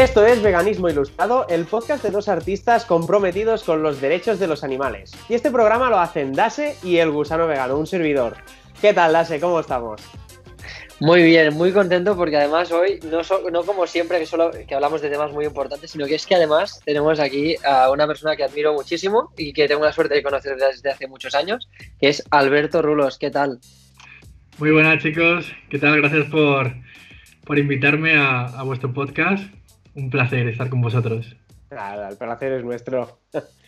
[0.00, 4.64] Esto es Veganismo Ilustrado, el podcast de dos artistas comprometidos con los derechos de los
[4.64, 5.12] animales.
[5.28, 8.38] Y este programa lo hacen Dase y el gusano vegano, un servidor.
[8.80, 9.38] ¿Qué tal, Dase?
[9.40, 10.00] ¿Cómo estamos?
[11.00, 15.00] Muy bien, muy contento porque además hoy, no, no como siempre que solo que hablamos
[15.00, 18.44] de temas muy importantes, sino que es que además tenemos aquí a una persona que
[18.44, 22.22] admiro muchísimo y que tengo la suerte de conocer desde hace muchos años, que es
[22.30, 23.16] Alberto Rulos.
[23.16, 23.60] ¿Qué tal?
[24.58, 25.96] Muy buenas chicos, ¿qué tal?
[26.02, 26.70] Gracias por,
[27.46, 29.42] por invitarme a, a vuestro podcast
[29.94, 31.34] un placer estar con vosotros.
[31.70, 33.20] Claro, el placer es nuestro.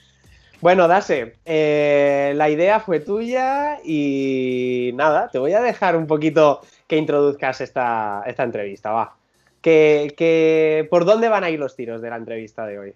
[0.62, 6.60] bueno, Dase, eh, la idea fue tuya y nada, te voy a dejar un poquito
[6.86, 9.16] que introduzcas esta, esta entrevista, va.
[9.60, 12.94] Que, ¿Por dónde van a ir los tiros de la entrevista de hoy?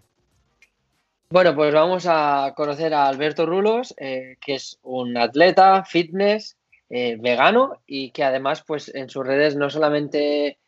[1.28, 6.56] Bueno, pues vamos a conocer a Alberto Rulos, eh, que es un atleta, fitness,
[6.88, 10.58] eh, vegano y que además, pues en sus redes no solamente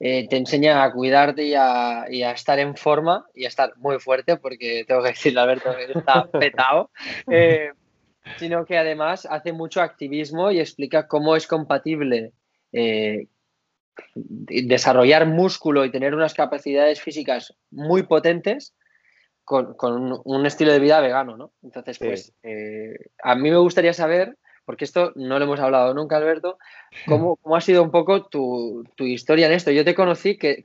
[0.00, 4.36] eh, te enseña a cuidarte y a, estar en forma y a estar muy fuerte,
[4.36, 6.90] porque tengo que decirle Alberto que está petado,
[7.30, 7.72] eh,
[8.36, 12.32] sino que además hace mucho activismo y explica cómo es compatible
[12.72, 13.26] eh,
[14.14, 18.76] desarrollar músculo y tener unas capacidades físicas muy potentes
[19.44, 19.74] con,
[20.24, 21.52] un, estilo de vida vegano, ¿no?
[21.62, 22.34] Entonces, pues,
[23.22, 24.36] a mí me gustaría saber
[24.68, 26.58] porque esto no lo hemos hablado nunca, Alberto.
[27.06, 29.70] ¿Cómo, cómo ha sido un poco tu, historia en esto?
[29.70, 30.62] Yo te conocí que,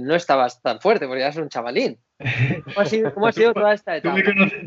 [0.00, 1.96] no estabas tan fuerte, porque eras un chavalín.
[3.14, 4.14] ¿Cómo ha sido, toda esta etapa?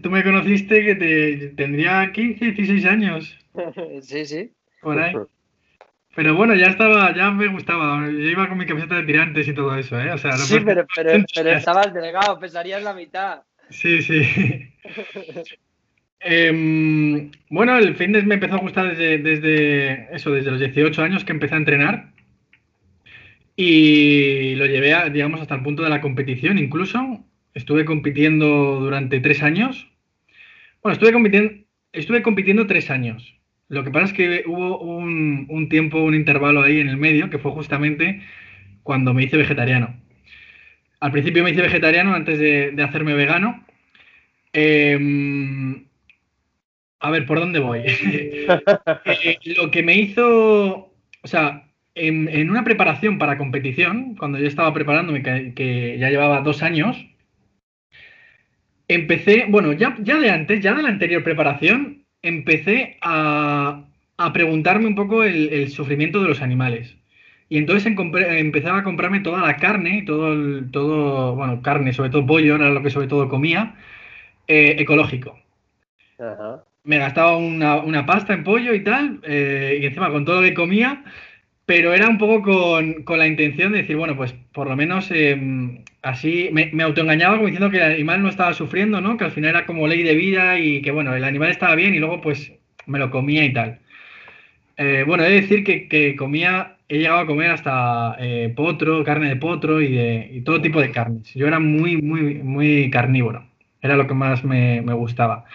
[0.01, 3.37] Tú me, conociste que te, tendría 15, 16 años.
[4.01, 4.51] sí, sí.
[4.81, 5.13] Por ahí.
[6.15, 8.07] Pero bueno, ya estaba, ya me gustaba.
[8.07, 10.11] Yo iba con mi camiseta de tirantes y todo eso, ¿eh?
[10.17, 13.43] sí, pero, pero, pero estabas delgado, pesarías la mitad.
[13.69, 14.73] Sí, sí.
[16.23, 21.31] Em, bueno, el fitness me empezó a gustar desde, eso, desde los 18 años que
[21.31, 22.11] empecé a entrenar.
[23.55, 27.23] Y lo llevé, digamos, hasta el punto de la competición incluso.
[27.53, 29.89] Estuve compitiendo durante tres años.
[30.81, 31.53] Bueno, estuve compitiendo,
[31.91, 33.35] estuve compitiendo tres años.
[33.67, 37.39] Lo que pasa es que hubo un, tiempo, un intervalo ahí en el medio, que
[37.39, 38.21] fue justamente
[38.83, 39.95] cuando me hice vegetariano.
[40.99, 43.65] Al principio me hice vegetariano antes de, hacerme vegano.
[44.53, 45.85] Em,
[47.01, 47.81] a ver, ¿por dónde voy?
[49.23, 54.73] Eh, lo que me hizo, o sea, en, una preparación para competición, cuando yo estaba
[54.73, 57.05] preparándome, que, ya llevaba dos años,
[58.87, 63.85] empecé, bueno, ya, ya de antes, ya de la anterior preparación, empecé a,
[64.33, 66.95] preguntarme un poco el, sufrimiento de los animales.
[67.49, 72.55] Y entonces empezaba a comprarme toda la carne, todo, todo, bueno, carne, sobre todo pollo,
[72.55, 73.75] era lo que sobre todo comía,
[74.47, 75.37] eh, ecológico.
[76.19, 80.47] Ajá me gastaba una, pasta en pollo y tal, eh, y encima con todo lo
[80.47, 81.03] que comía,
[81.65, 85.83] pero era un poco con, la intención de decir, bueno, pues por lo menos em,
[86.01, 89.17] así me, autoengañaba como diciendo que el animal no estaba sufriendo, ¿no?
[89.17, 91.95] Que al final era como ley de vida y que, bueno, el animal estaba bien
[91.95, 92.51] y luego pues
[92.87, 93.79] me lo comía y tal.
[94.77, 99.29] Eh, bueno, he de decir que, comía, he llegado a comer hasta eh, potro, carne
[99.29, 101.33] de potro y, de, todo tipo de carnes.
[101.35, 103.45] Yo era muy, muy, muy carnívoro.
[103.81, 105.45] Era lo que más me, me gustaba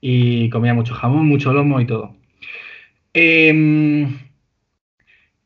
[0.00, 2.16] y comía mucho jamón, mucho lomo y todo.
[3.12, 4.18] Em,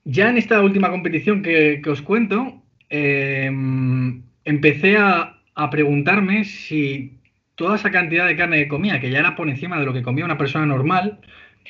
[0.05, 5.39] ya en esta última competición que, os cuento, em, empecé a,
[5.71, 7.19] preguntarme si
[7.55, 10.03] toda esa cantidad de carne que comía, que ya era por encima de lo que
[10.03, 11.21] comía una persona normal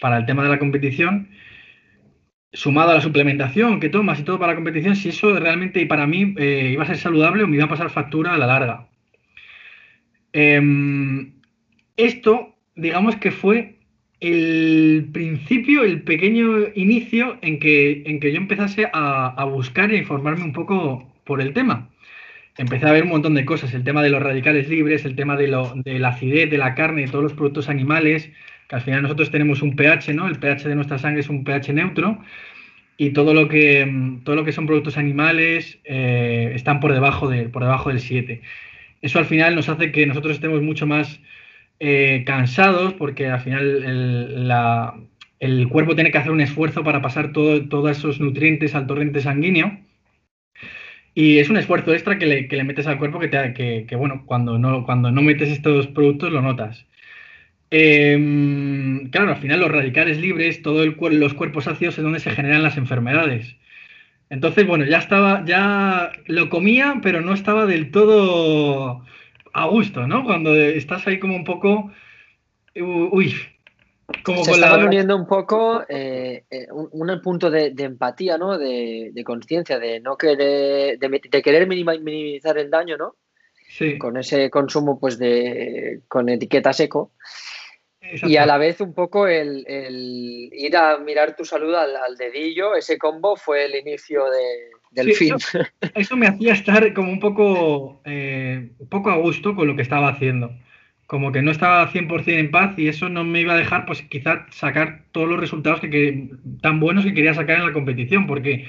[0.00, 1.28] para el tema de la competición,
[2.52, 6.06] sumado a la suplementación que tomas y todo para la competición, si eso realmente para
[6.06, 8.88] mí eh, iba a ser saludable o me iba a pasar factura a la larga.
[10.32, 11.34] Em,
[11.96, 13.76] esto digamos que fue
[14.20, 20.44] el principio, el pequeño inicio en que, en que yo empezase a, buscar e informarme
[20.44, 21.88] un poco por el tema.
[22.56, 25.36] Empecé a ver un montón de cosas, el tema de los radicales libres, el tema
[25.36, 28.30] de, lo, de la acidez de la carne, de todos los productos animales,
[28.68, 30.28] que al final nosotros tenemos un pH, ¿no?
[30.28, 32.18] El pH de nuestra sangre es un pH neutro
[32.96, 37.48] y todo lo que, todo lo que son productos animales eh, están por debajo, de,
[37.48, 38.40] por debajo del 7.
[39.00, 41.18] Eso al final nos hace que nosotros estemos mucho más
[41.84, 43.82] eh, cansados porque al final
[45.40, 49.80] el, cuerpo tiene que hacer un esfuerzo para pasar todos esos nutrientes al torrente sanguíneo.
[51.12, 53.52] Y es un esfuerzo extra que le, metes al cuerpo que, te,
[53.86, 56.86] que, bueno, cuando no, cuando no metes estos productos lo notas.
[57.70, 62.62] Em, claro, al final los radicales libres, todos los cuerpos ácidos es donde se generan
[62.62, 63.56] las enfermedades.
[64.30, 69.04] Entonces, bueno, ya estaba, ya lo comía, pero no estaba del todo
[69.52, 70.24] a gusto, ¿no?
[70.24, 71.92] Cuando estás ahí como un poco
[72.74, 73.34] Uy,
[74.24, 78.58] como Se estaban uniendo un poco eh, eh, un, punto de, empatía, ¿no?
[78.58, 83.16] De, conciencia, de no querer, de, querer minimizar el daño, ¿no?
[83.68, 83.98] Sí.
[83.98, 87.12] Con ese consumo, pues, de con etiqueta seco.
[88.00, 89.64] Y a la vez un poco el,
[90.52, 94.24] ir a mirar tu salud al, dedillo, ese combo fue el inicio
[94.92, 95.34] del fin.
[95.94, 99.82] Eso, me hacía estar como un poco, eh, un poco a gusto con lo que
[99.82, 100.52] estaba haciendo
[101.12, 104.00] como que no estaba 100% en paz y eso no me iba a dejar, pues
[104.00, 106.30] quizá sacar todos los resultados que,
[106.62, 108.64] tan buenos que quería sacar en la competición, porque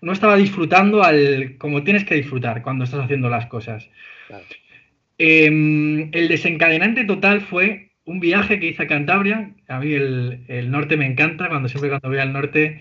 [0.00, 3.88] no estaba disfrutando al como tienes que disfrutar cuando estás haciendo las cosas.
[5.18, 9.54] Em, el desencadenante total fue un viaje que hice a Cantabria.
[9.68, 12.80] A mí el, norte me encanta, cuando siempre cuando voy al norte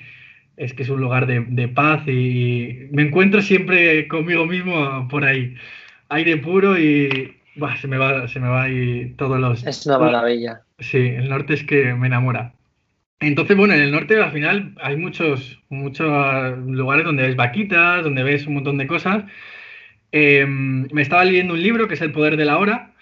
[0.57, 5.25] es que es un lugar de, de paz y me encuentro siempre conmigo mismo por
[5.25, 5.55] ahí.
[6.09, 7.35] Aire puro y,
[7.79, 9.65] se me va, se me va ahí todos los.
[9.65, 10.61] Es una maravilla.
[10.79, 12.53] Sí, el norte es que me enamora.
[13.19, 16.07] Entonces, bueno, en el norte al final hay muchos, muchos
[16.67, 19.23] lugares donde ves vaquitas, donde ves un montón de cosas.
[20.11, 22.93] Em, me estaba leyendo un libro que es El Poder de la Hora,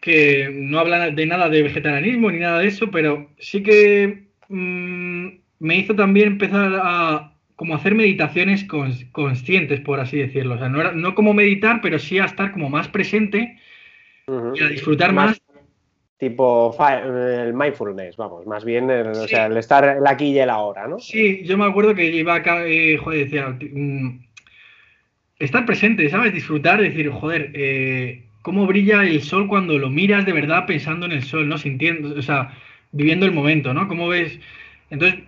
[0.00, 5.28] que no habla de nada de vegetarianismo ni nada de eso, pero sí que mm,
[5.58, 8.64] me hizo también empezar a, como hacer meditaciones
[9.12, 10.54] conscientes, por así decirlo.
[10.54, 13.58] O sea, no, no, como meditar, pero sí a estar como más presente
[14.26, 15.40] y a disfrutar más,
[16.16, 20.48] Tipo el mindfulness, vamos, más bien el, o sea, el estar el aquí y el
[20.48, 21.00] ahora, ¿no?
[21.00, 24.20] Sí, yo me acuerdo que iba acá, eh, joder, decía, mm,
[25.40, 26.32] estar presente, ¿sabes?
[26.32, 31.12] Disfrutar, decir, joder, eh, cómo brilla el sol cuando lo miras de verdad pensando en
[31.12, 31.58] el sol, ¿no?
[31.58, 32.56] Sintiendo, o sea,
[32.92, 33.88] viviendo el momento, ¿no?
[33.88, 34.38] ¿Cómo ves?
[34.90, 35.18] Entonces,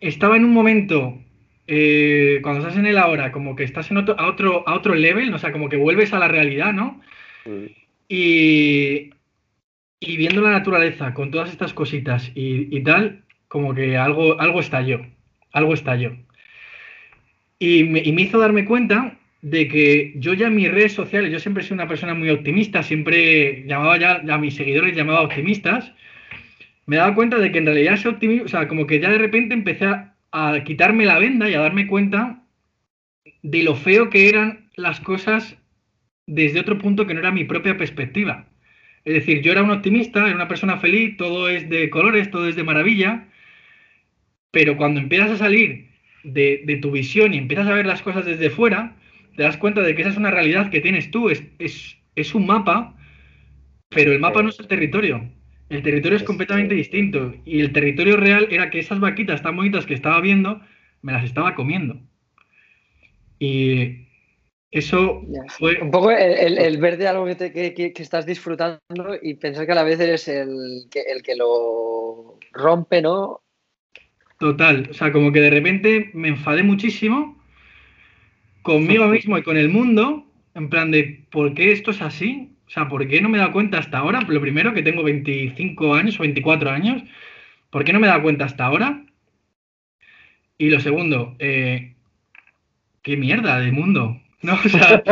[0.00, 1.18] estaba en un momento
[1.66, 4.94] eh, cuando estás en el ahora, como que estás en otro, a, otro, a otro
[4.94, 7.00] level, o sea, como que vuelves a la realidad, ¿no?
[7.44, 7.66] Mm.
[8.08, 9.10] Y,
[9.98, 15.04] y, viendo la naturaleza con todas estas cositas y, tal, como que algo, algo estalló,
[15.52, 16.16] algo estalló.
[17.58, 21.32] Y me, y me hizo darme cuenta de que yo ya en mis redes sociales,
[21.32, 25.22] yo siempre he sido una persona muy optimista, siempre llamaba ya a mis seguidores, llamaba
[25.22, 25.92] optimistas,
[26.86, 29.18] me daba cuenta de que en realidad ese optimismo, o sea, como que ya de
[29.18, 32.42] repente empecé a, a quitarme la venda y a darme cuenta
[33.42, 35.56] de lo feo que eran las cosas
[36.26, 38.46] desde otro punto que no era mi propia perspectiva.
[39.04, 42.48] Es decir, yo era un optimista, era una persona feliz, todo es de colores, todo
[42.48, 43.28] es de maravilla,
[44.50, 45.90] pero cuando empiezas a salir
[46.24, 48.96] de, tu visión y empiezas a ver las cosas desde fuera,
[49.36, 52.34] te das cuenta de que esa es una realidad que tienes tú, es, es, es
[52.34, 52.96] un mapa,
[53.90, 55.30] pero el mapa no es el territorio.
[55.68, 57.34] El territorio es completamente distinto.
[57.44, 60.60] Y el territorio real era que esas vaquitas tan bonitas que estaba viendo,
[61.02, 62.00] me las estaba comiendo.
[63.38, 64.06] Y
[64.70, 65.80] eso fue.
[65.80, 68.80] Un poco el, ver de algo que, estás disfrutando
[69.22, 73.40] y pensar que a la vez eres el que, el que lo rompe, ¿no?
[74.38, 74.88] Total.
[74.90, 77.36] O sea, como que de repente me enfadé muchísimo
[78.62, 82.55] conmigo mismo y con el mundo, en plan de ¿por qué esto es así?
[82.66, 84.20] O sea, ¿por qué no me he dado cuenta hasta ahora?
[84.26, 87.02] Lo primero, que tengo 25 años o 24 años.
[87.70, 89.04] ¿Por qué no me he dado cuenta hasta ahora?
[90.58, 91.94] Y lo segundo, eh,
[93.02, 94.20] ¿qué mierda de mundo?
[94.42, 94.54] ¿No?
[94.54, 95.02] O sea,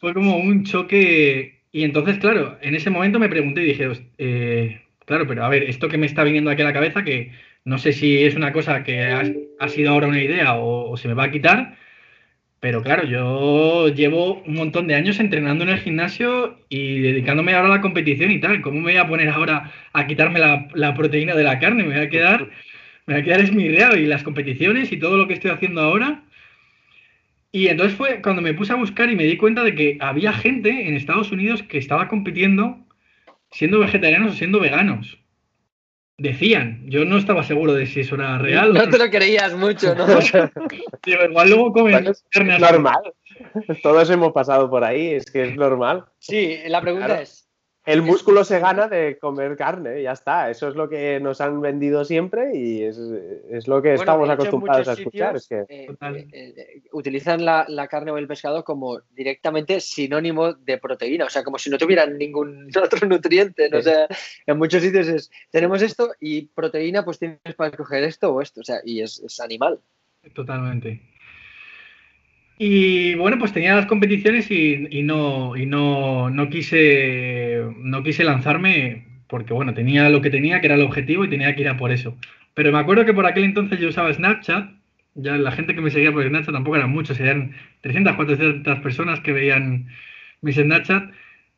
[0.00, 1.60] fue como, un, choque.
[1.72, 5.62] Y entonces, claro, en ese momento me pregunté y dije, eh, claro, pero a ver,
[5.64, 7.32] esto que me está viniendo aquí a la cabeza, que
[7.64, 11.14] no sé si es una cosa que ha, sido ahora una idea o se me
[11.14, 11.76] va a quitar,
[12.66, 17.68] pero claro, yo llevo un montón de años entrenando en el gimnasio y dedicándome ahora
[17.68, 18.60] a la competición y tal.
[18.60, 21.84] ¿Cómo me voy a poner ahora a quitarme la, proteína de la carne?
[21.84, 22.50] Me voy a quedar,
[23.06, 26.24] me voy a quedar esmirreado y las competiciones y todo lo que estoy haciendo ahora.
[27.52, 30.32] Y entonces fue cuando me puse a buscar y me di cuenta de que había
[30.32, 32.84] gente en Estados Unidos que estaba compitiendo
[33.52, 35.20] siendo vegetarianos o siendo veganos.
[36.18, 38.72] Decían, yo no estaba seguro de si eso era real.
[38.72, 40.06] No, te lo creías mucho, ¿no?
[41.06, 42.54] igual luego comen carne.
[42.54, 43.12] Es normal.
[43.82, 46.06] Todos hemos pasado por ahí, es que es normal.
[46.18, 47.45] Sí, la pregunta es,
[47.86, 50.50] el músculo se gana de comer carne, ya está.
[50.50, 52.98] Eso es lo que nos han vendido siempre y es,
[53.68, 55.36] lo que estamos acostumbrados a escuchar.
[55.50, 61.30] Eh, eh, eh, utilizan la, carne o el pescado como directamente sinónimo de proteína, o
[61.30, 63.70] sea, como si no tuvieran ningún otro nutriente.
[63.70, 63.78] ¿no?
[63.78, 64.08] O sea,
[64.46, 68.62] en muchos sitios es, tenemos esto y proteína, pues tienes para escoger esto o esto,
[68.62, 69.78] o sea, y es, es animal.
[70.34, 71.15] Totalmente.
[72.58, 79.06] Y bueno, pues tenía las competiciones y, no, y no, no, quise, no quise lanzarme
[79.26, 81.76] porque bueno, tenía lo que tenía, que era el objetivo y tenía que ir a
[81.76, 82.16] por eso.
[82.54, 84.70] Pero me acuerdo que por aquel entonces yo usaba Snapchat,
[85.14, 89.20] ya la gente que me seguía por Snapchat tampoco eran muchos, eran 300, 400 personas
[89.20, 89.88] que veían
[90.42, 91.12] mis Snapchat.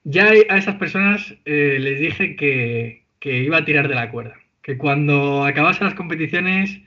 [0.04, 4.36] ya a esas personas eh, les dije que, que iba a tirar de la cuerda,
[4.62, 6.80] que cuando acabase las competiciones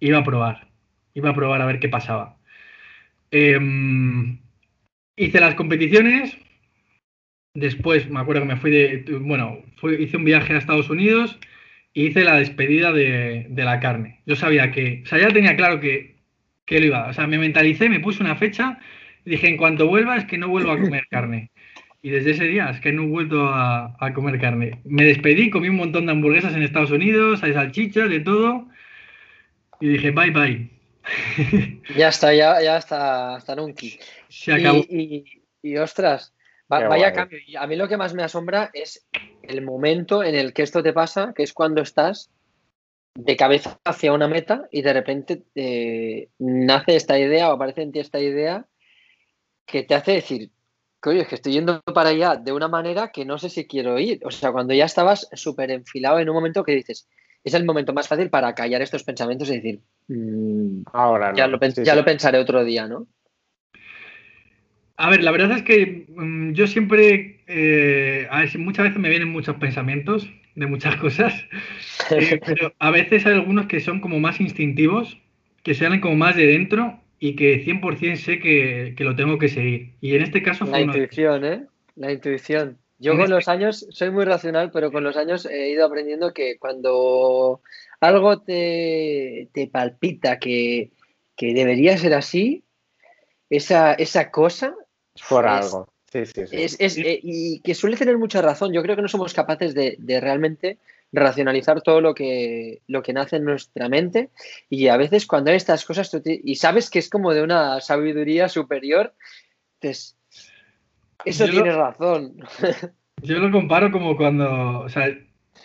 [0.00, 0.68] iba a probar,
[1.14, 2.35] iba a probar a ver qué pasaba.
[3.36, 4.38] Em,
[5.16, 6.36] hice las competiciones,
[7.54, 9.58] después me acuerdo que me fui de, bueno,
[9.98, 11.38] hice un viaje a Estados Unidos
[11.92, 14.22] y hice la despedida de, la carne.
[14.26, 16.16] Yo sabía que, o sea, ya tenía claro que,
[16.64, 18.78] que lo iba, o sea, me mentalicé, me puse una fecha
[19.26, 21.50] dije, en cuanto vuelva es que no vuelvo a comer carne.
[22.02, 24.80] Y desde ese día es que no he vuelto a, comer carne.
[24.84, 28.68] Me despedí, comí un montón de hamburguesas en Estados Unidos, hay salchichas, de todo.
[29.80, 30.75] Y dije, bye bye.
[31.96, 33.56] Ya está, ya, ya está, hasta.
[34.28, 34.78] Se acabó.
[34.88, 36.32] Y, ostras,
[36.68, 37.38] vaya cambio.
[37.58, 39.06] a mí lo que más me asombra es
[39.42, 42.30] el momento en el que esto te pasa, que es cuando estás
[43.14, 47.92] de cabeza hacia una meta y de repente eh, nace esta idea o aparece en
[47.92, 48.66] ti esta idea
[49.64, 50.50] que te hace decir,
[51.00, 53.98] coño, es que estoy yendo para allá de una manera que no sé si quiero
[53.98, 54.20] ir.
[54.24, 57.08] O sea, cuando ya estabas súper enfilado en un momento que dices,
[57.46, 61.60] es el momento más fácil para callar estos pensamientos y decir, mm, ahora ya, lo,
[61.60, 63.06] ya lo pensaré otro día, ¿no?
[64.96, 69.08] A ver, la verdad es que mm, yo siempre, eh, a ver, muchas veces me
[69.08, 71.34] vienen muchos pensamientos de muchas cosas,
[72.10, 75.16] eh, pero a veces hay algunos que son como más instintivos,
[75.62, 79.48] que salen como más de dentro y que 100% sé que, que, lo tengo que
[79.48, 79.92] seguir.
[80.00, 81.64] Y en este caso La intuición, ¿eh?
[81.94, 82.78] La intuición.
[82.98, 86.32] Yo con este los años soy muy racional, pero con los años he ido aprendiendo
[86.32, 87.60] que cuando
[88.00, 90.92] algo te, te palpita que,
[91.36, 92.64] que, debería ser así,
[93.50, 94.74] esa, esa cosa...
[95.28, 95.88] Por algo.
[96.10, 96.62] Sí, sí, sí.
[96.62, 98.72] Es, es, eh, y que suele tener mucha razón.
[98.72, 100.78] Yo creo que no somos capaces de, de realmente
[101.12, 104.30] racionalizar todo lo que, lo que nace en nuestra mente
[104.68, 108.48] y a veces cuando hay estas cosas y sabes que es como de una sabiduría
[108.48, 109.14] superior,
[109.80, 110.16] pues
[111.24, 112.36] eso tiene razón.
[113.22, 115.08] Yo lo comparo como cuando, o sea,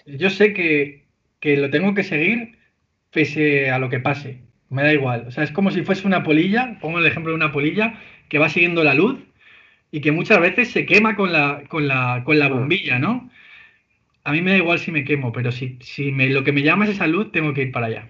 [0.05, 1.05] yo sé que,
[1.39, 2.58] que lo tengo que seguir
[3.12, 6.24] pese a lo que pase, me da igual, o sea, es como si fuese una
[6.24, 9.20] polilla, pongo el ejemplo de una polilla que va siguiendo la luz
[9.91, 13.29] y que muchas veces se quema con la, con la, con la bombilla, ¿no?
[14.24, 16.62] a mí me da igual si me quemo, pero si, si me, lo que me
[16.62, 18.10] llama es salud, tengo que ir para allá.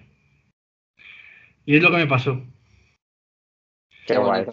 [1.64, 2.44] Y es lo que me pasó.
[4.06, 4.44] Qué guay.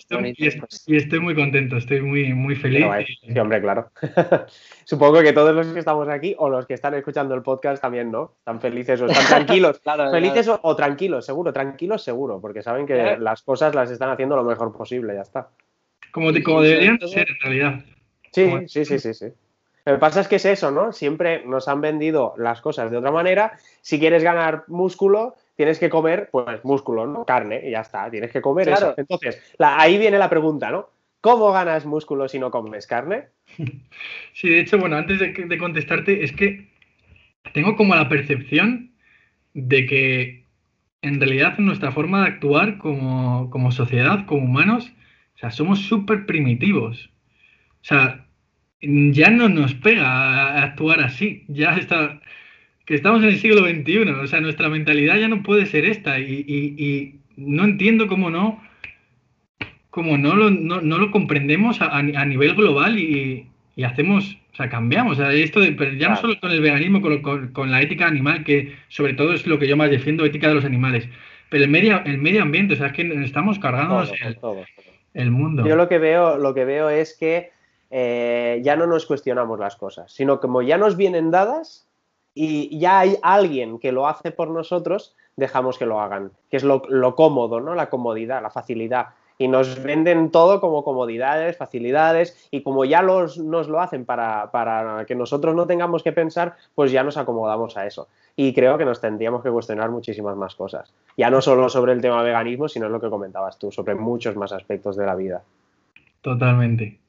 [0.86, 2.86] y, estoy muy contento, estoy muy, muy feliz.
[3.22, 3.89] Sí, hombre, claro.
[4.86, 8.12] Supongo que todos los que estamos aquí o los que están escuchando el podcast también,
[8.12, 8.36] ¿no?
[8.39, 9.82] Están felices o están tranquilos.
[10.12, 14.44] felices O, tranquilos, seguro, tranquilos seguro, porque saben que las cosas las están haciendo lo
[14.44, 15.50] mejor posible, ya está.
[16.12, 17.86] Como, como deberían ser en realidad.
[18.32, 19.27] Sí, sí, sí, sí, sí.
[19.86, 20.91] Lo que pasa es que es eso, ¿no?
[20.91, 23.58] Siempre nos han vendido las cosas de otra manera.
[23.82, 27.25] Si quieres ganar músculo, tienes que comer, pues, músculo, ¿no?
[27.25, 28.94] Carne, y ya está, tienes que comer eso.
[28.96, 30.89] Entonces, ahí viene la pregunta, ¿no?
[31.20, 33.25] ¿Cómo ganas músculo si no comes carne?
[34.34, 36.70] Sí, de hecho, bueno, antes de, contestarte, es que
[37.54, 38.94] tengo como la percepción
[39.54, 40.46] de que
[41.01, 44.94] en realidad nuestra forma de actuar como, como sociedad, como humanos,
[45.36, 47.10] o sea, somos súper primitivos.
[47.82, 48.28] O sea,
[48.80, 51.44] ya no nos pega actuar así.
[51.50, 52.22] Ya está.
[52.89, 54.00] Que estamos en el siglo XXI.
[54.10, 56.17] O sea, nuestra mentalidad ya no puede ser esta.
[56.17, 58.60] Y, no entiendo cómo no.
[59.91, 63.48] Cómo no lo, no, lo comprendemos a, nivel global y,
[63.86, 64.39] hacemos.
[64.53, 65.19] O sea, cambiamos.
[65.19, 67.00] O sea, esto pero ya no solo con el veganismo,
[67.53, 70.55] con, la ética animal, que sobre todo es lo que yo más defiendo, ética de
[70.55, 71.08] los animales.
[71.51, 74.38] Pero el medio, el medio ambiente, o sea, es que estamos cargando el,
[75.13, 75.63] el mundo.
[75.63, 77.51] Yo lo que veo, lo que veo es que
[77.91, 81.86] eh, ya no nos cuestionamos las cosas, sino como ya nos vienen dadas
[82.41, 86.63] y ya hay alguien que lo hace por nosotros, dejamos que lo hagan, que es
[86.63, 86.81] lo,
[87.15, 87.75] cómodo, ¿no?
[87.75, 89.08] La comodidad, la facilidad.
[89.38, 94.51] Y nos venden todo como comodidades, facilidades, y como ya los, nos lo hacen para,
[94.51, 98.08] para que nosotros no tengamos que pensar, pues ya nos acomodamos a eso.
[98.38, 100.93] Y creo que nos tendríamos que cuestionar muchísimas más cosas.
[101.17, 104.53] Ya no solo sobre el tema veganismo, sino lo que comentabas tú, sobre muchos más
[104.53, 105.41] aspectos de la vida.
[106.22, 107.00] Totalmente.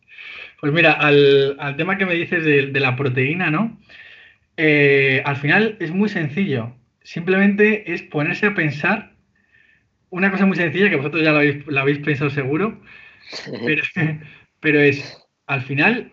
[0.61, 3.77] Pues mira, al, tema que me dices de, la proteína, ¿no?
[4.63, 6.77] Eh, al final es muy sencillo.
[7.03, 9.15] Simplemente es ponerse a pensar
[10.11, 12.79] una cosa muy sencilla que vosotros ya la habéis, pensado seguro,
[14.61, 16.13] pero, es, al final,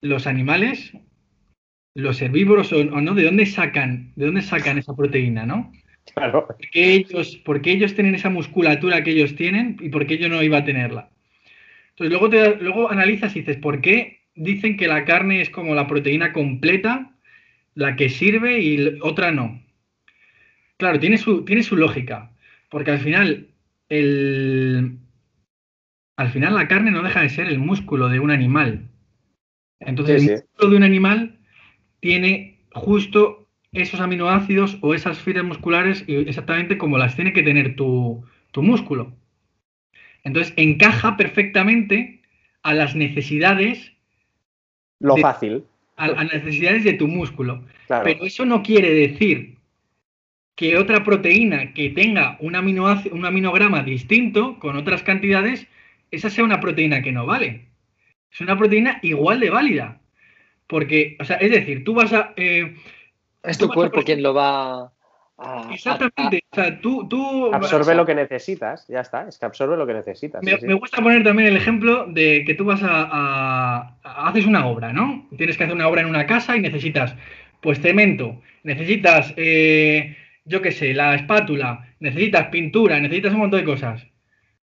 [0.00, 0.92] los animales,
[1.94, 5.70] los herbívoros o, no, ¿de dónde sacan, de dónde sacan esa proteína, no?
[6.14, 6.46] Claro.
[6.46, 10.42] Porque ellos, porque ellos tienen esa musculatura que ellos tienen y por qué yo no
[10.42, 11.10] iba a tenerla?
[11.90, 15.74] Entonces luego, te, luego analizas y dices, ¿por qué dicen que la carne es como
[15.74, 17.14] la proteína completa,
[17.78, 19.62] la que sirve y otra no?
[20.76, 22.30] Claro, tiene su, tiene su lógica,
[22.70, 23.48] porque al final
[23.88, 24.98] el,
[26.16, 28.88] al final la carne no deja de ser el músculo de un animal.
[29.80, 31.38] Entonces, Sí, el músculo de un animal
[32.00, 38.24] tiene justo esos aminoácidos o esas fibras musculares exactamente como las tiene que tener tu,
[38.52, 39.12] tu músculo.
[40.24, 42.22] Entonces, encaja perfectamente
[42.62, 43.92] a las necesidades,
[45.00, 45.64] Lo de- fácil,
[45.98, 47.64] a, a las necesidades de tu músculo.
[47.86, 48.04] claro.
[48.04, 49.56] Pero eso no quiere decir
[50.56, 55.66] que otra proteína que tenga un, aminoácido, un aminograma distinto, con otras cantidades,
[56.10, 57.66] esa sea una proteína que no vale.
[58.32, 60.00] Es una proteína igual de válida.
[60.66, 62.32] Porque, o sea, es decir, tú vas a...
[62.36, 62.74] eh,
[63.42, 64.92] Es tu a cuerpo quien lo va
[65.38, 65.72] a.
[65.72, 66.42] Exactamente.
[66.50, 67.08] O sea, tú...
[67.08, 70.42] tú Absorbe lo que necesitas, ya está, es que absorbe lo que necesitas.
[70.42, 70.66] Me, sí, sí.
[70.66, 75.26] me gusta poner también el ejemplo de que tú vas a- haces una obra, ¿no?
[75.36, 77.14] Tienes que hacer una obra en una casa y necesitas,
[77.60, 83.66] pues cemento, necesitas, eh, yo qué sé, la espátula, necesitas pintura, necesitas un montón de
[83.66, 84.06] cosas.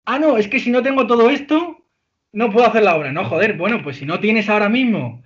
[0.04, 1.84] Ah, no, es que si no tengo todo esto,
[2.32, 3.12] no puedo hacer la obra.
[3.12, 5.22] No, joder, bueno, pues si no tienes ahora mismo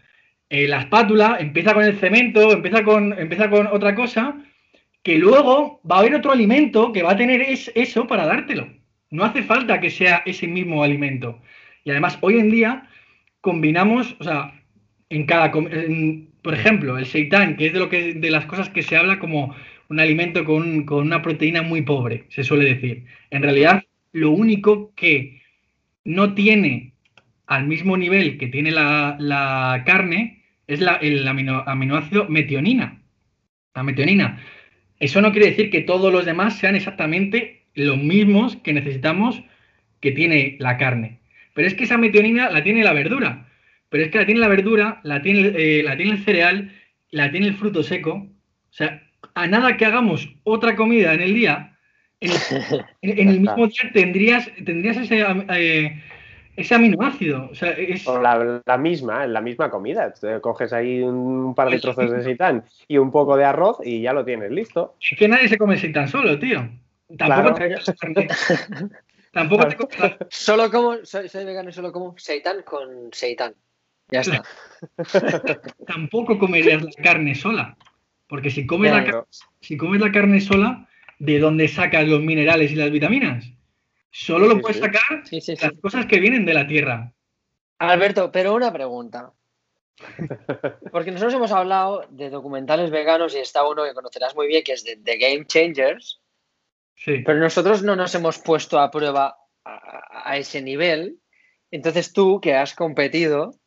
[0.48, 4.36] eh, la espátula, empieza con el cemento, empieza con, empieza con otra cosa,
[5.04, 8.68] que luego va a haber otro alimento que va a tener es- eso para dártelo.
[9.10, 11.40] No hace falta que sea ese mismo alimento.
[11.84, 12.88] Y además, hoy en día
[13.42, 14.60] combinamos, o sea,
[15.10, 18.82] en cada, por ejemplo, el seitán, que es de lo que de las cosas que
[18.82, 19.54] se habla como
[19.88, 23.04] un alimento con, una proteína muy pobre, se suele decir.
[23.30, 25.42] En realidad, lo único que
[26.04, 26.94] no tiene
[27.46, 33.02] al mismo nivel que tiene la, carne es el amino- aminoácido metionina.
[33.74, 34.40] La metionina.
[35.00, 39.42] Eso no quiere decir que todos los demás sean exactamente los mismos que necesitamos
[40.00, 41.18] que tiene la carne.
[41.54, 43.48] Pero es que esa metionina la tiene la verdura.
[43.88, 46.72] Pero es que la tiene la verdura, la tiene, eh, la tiene el cereal,
[47.10, 48.12] la tiene el fruto seco.
[48.14, 49.02] O sea,
[49.34, 51.76] a nada que hagamos otra comida en el día,
[52.20, 52.36] en el,
[53.02, 56.02] en- en el mismo día tendrías, tendrías ese, eh,
[56.56, 57.48] ese aminoácido.
[57.50, 60.12] O sea, es, O la, la misma, en la misma comida.
[60.12, 64.00] Te coges ahí un par de trozos de seitán y un poco de arroz y
[64.02, 64.94] ya lo tienes listo.
[65.00, 66.68] es que nadie se come tan solo, tío.
[67.18, 67.74] Tampoco Claro.
[68.14, 68.28] te.
[69.32, 70.96] Tampoco te comes la- Solo como.
[71.04, 73.54] Soy, soy vegano y solo como seitan con seitan.
[74.10, 74.42] Ya está.
[75.86, 77.76] tampoco comerías la carne sola.
[78.28, 79.22] Porque si comes, la, Claro.
[79.24, 79.28] ca-
[79.60, 80.86] si comes la carne sola,
[81.18, 83.50] ¿de dónde sacas los minerales y las vitaminas?
[84.16, 84.82] Solo lo puedes sí.
[84.82, 85.66] sacar Sí, sí, de sí.
[85.66, 87.12] las cosas que vienen de la tierra.
[87.78, 89.32] Alberto, pero una pregunta.
[90.92, 94.72] Porque nosotros hemos hablado de documentales veganos y está uno que conocerás muy bien, que
[94.74, 96.20] es de The Game Changers,
[96.96, 97.22] Sí.
[97.26, 101.18] pero nosotros no nos hemos puesto a prueba a ese nivel.
[101.72, 103.58] Entonces tú, que has competido,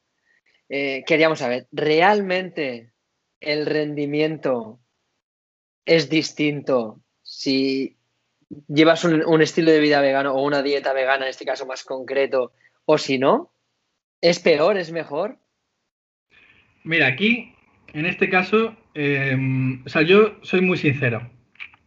[0.70, 2.94] eh, queríamos saber, ¿realmente
[3.42, 4.80] el rendimiento
[5.86, 7.97] es distinto si
[8.68, 12.54] llevas un, estilo de vida vegano o una dieta vegana, en este caso más concreto,
[12.86, 13.52] o si no?
[14.22, 14.78] ¿Es peor?
[14.78, 15.38] ¿Es mejor?
[16.84, 17.54] Mira, aquí,
[17.94, 19.38] en este caso, eh,
[19.86, 21.30] o sea, yo soy muy sincero,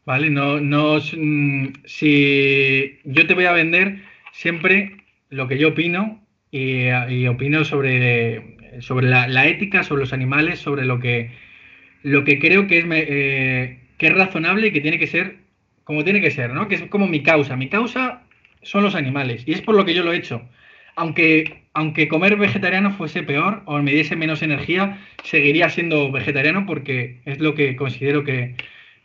[0.04, 0.30] ¿vale?
[0.30, 4.96] No, no, mm, si yo te voy a vender siempre
[5.30, 10.98] lo que yo opino y, opino sobre, sobre la, ética, sobre los animales, sobre lo
[10.98, 11.30] que,
[12.02, 15.40] lo que creo que es, eh, que es razonable y que tiene que ser
[15.90, 16.68] como tiene que ser, ¿no?
[16.68, 17.56] Que es como mi causa.
[17.56, 18.22] Mi causa
[18.62, 20.40] son los animales y es por lo que yo lo he hecho.
[20.94, 27.22] Aunque, aunque comer vegetariano fuese peor o me diese menos energía, seguiría siendo vegetariano porque
[27.24, 28.54] es lo que considero que,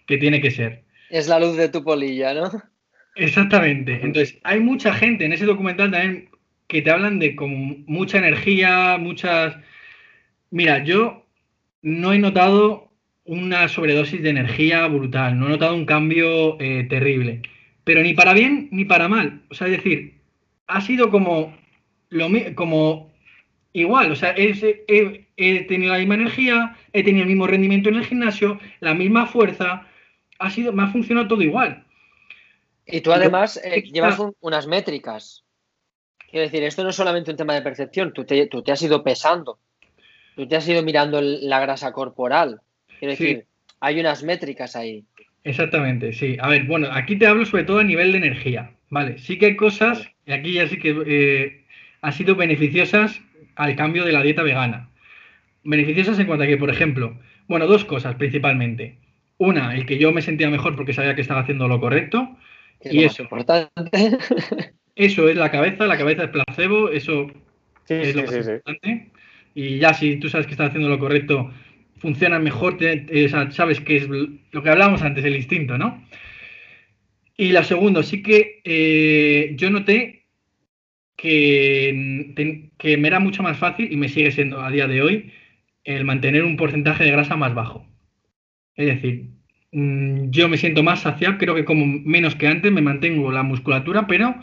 [0.05, 0.83] que tiene que ser.
[1.09, 2.51] Es la luz de tu polilla, ¿no?
[3.15, 4.01] Exactamente.
[4.03, 6.29] Entonces, hay mucha gente en ese documental también
[6.67, 9.57] que te hablan de como mucha energía, muchas...
[10.51, 11.25] Mira, yo
[11.81, 12.84] no he notado
[13.25, 17.41] una sobredosis de energía brutal, no he notado un cambio eh, terrible,
[17.83, 19.41] pero ni para bien ni para mal.
[19.49, 20.19] O sea, es decir,
[20.67, 21.55] ha sido como,
[22.09, 23.11] lo, como
[23.73, 27.89] igual, o sea, es- he, he tenido la misma energía, he tenido el mismo rendimiento
[27.89, 29.87] en el gimnasio, la misma fuerza,
[30.39, 31.83] ha sido, me ha funcionado todo igual.
[32.85, 35.43] Y tú además eh, llevas un- unas métricas.
[36.29, 38.81] Quiero decir, esto no es solamente un tema de percepción, tú te, tú te has
[38.81, 39.59] ido pesando,
[40.35, 42.61] tú te has ido mirando el- la grasa corporal.
[42.99, 43.23] Quiero Sí.
[43.25, 43.45] decir,
[43.79, 45.03] hay unas métricas ahí.
[45.43, 46.37] Exactamente, sí.
[46.39, 49.17] A ver, bueno, aquí te hablo sobre todo a nivel de energía, ¿vale?
[49.19, 51.65] Sí que hay cosas, y aquí ya sí que eh,
[52.01, 53.21] han sido beneficiosas
[53.55, 54.89] al cambio de la dieta vegana.
[55.63, 58.97] Beneficiosas en cuanto a que, por ejemplo, bueno, dos cosas principalmente.
[59.37, 62.37] Una, el que yo me sentía mejor porque sabía que estaba haciendo lo correcto.
[62.81, 63.23] que es Y lo eso.
[63.23, 63.71] importante.
[64.95, 67.27] Eso es la cabeza, la cabeza es placebo, eso
[67.83, 68.49] Sí, es lo más sí, sí.
[68.51, 69.11] importante.
[69.53, 71.51] Y ya si tú sabes que estás haciendo lo correcto,
[72.05, 76.03] funciona mejor, sea, sabes que es lo que hablábamos antes, el instinto, ¿no?
[77.35, 80.27] Y la segunda, sí que eh, yo noté
[81.15, 85.31] que, que me era mucho más fácil, y me sigue siendo a día de hoy,
[85.83, 87.87] el mantener un porcentaje de grasa más bajo.
[88.75, 89.31] Es decir,
[89.71, 93.41] mm, yo me siento más saciado, creo que como menos que antes, me mantengo la
[93.41, 94.35] musculatura, pero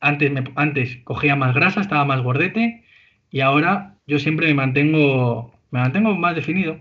[0.00, 2.82] antes, antes cogía más grasa, estaba más gordete,
[3.30, 6.80] y ahora yo siempre me mantengo, me mantengo más definido.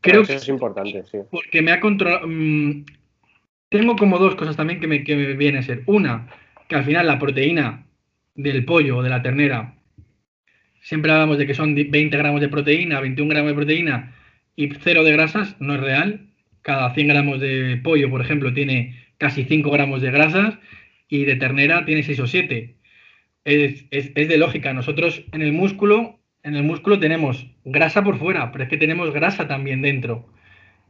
[0.00, 1.18] Creo que es importante, sí.
[1.30, 2.26] Porque me ha controlado.
[2.26, 2.84] Mm,
[3.68, 5.82] tengo como dos cosas también que me, que me vienen a ser.
[5.86, 6.28] Una,
[6.68, 7.86] que al final la proteína
[8.34, 9.74] del pollo o de la ternera,
[10.80, 14.14] siempre hablamos de que son 20 gramos de proteína, 21 gramos de proteína
[14.56, 16.26] y cero de grasas, no es real.
[16.62, 20.58] Cada 100 gramos de pollo, por ejemplo, tiene casi 5 gramos de grasas
[21.08, 22.76] y de ternera tiene 6 o 7.
[23.44, 24.72] Es, es, es de lógica.
[24.72, 29.12] Nosotros en el músculo en el músculo tenemos grasa por fuera, pero es que tenemos
[29.12, 30.26] grasa también dentro.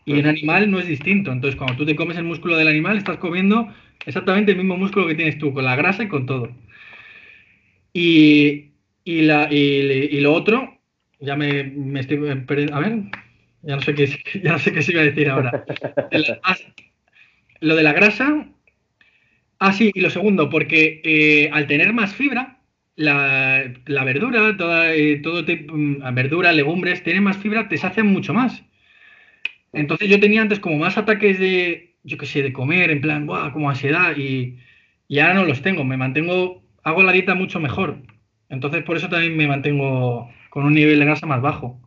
[0.05, 1.31] Y en animal no es distinto.
[1.31, 3.69] Entonces, cuando tú te comes el músculo del animal, estás comiendo
[4.07, 6.51] exactamente el mismo músculo que tienes tú, con la grasa y con todo.
[7.93, 8.71] Y,
[9.05, 10.79] la, y, lo otro,
[11.21, 12.77] ya me, me estoy perdiendo.
[12.77, 13.03] A ver,
[13.63, 14.07] ya no sé qué,
[14.43, 15.65] ya no sé qué se iba a decir ahora.
[16.43, 16.57] Ah,
[17.61, 18.49] lo de la grasa.
[19.59, 22.60] Ah, sí, y lo segundo, porque eh, al tener más fibra,
[22.97, 28.35] la, verdura, toda, eh, todo tipo, mm, verdura, legumbres, tiene más fibra, te sacian mucho
[28.35, 28.63] más.
[29.73, 33.27] Entonces yo tenía antes como más ataques de, yo qué sé, de comer, en plan,
[33.27, 33.53] ¡buah!
[33.53, 34.59] como ansiedad, y,
[35.09, 38.03] y ahora no los tengo, me mantengo, hago la dieta mucho mejor.
[38.49, 41.81] Entonces por eso también me mantengo con un nivel de grasa más bajo.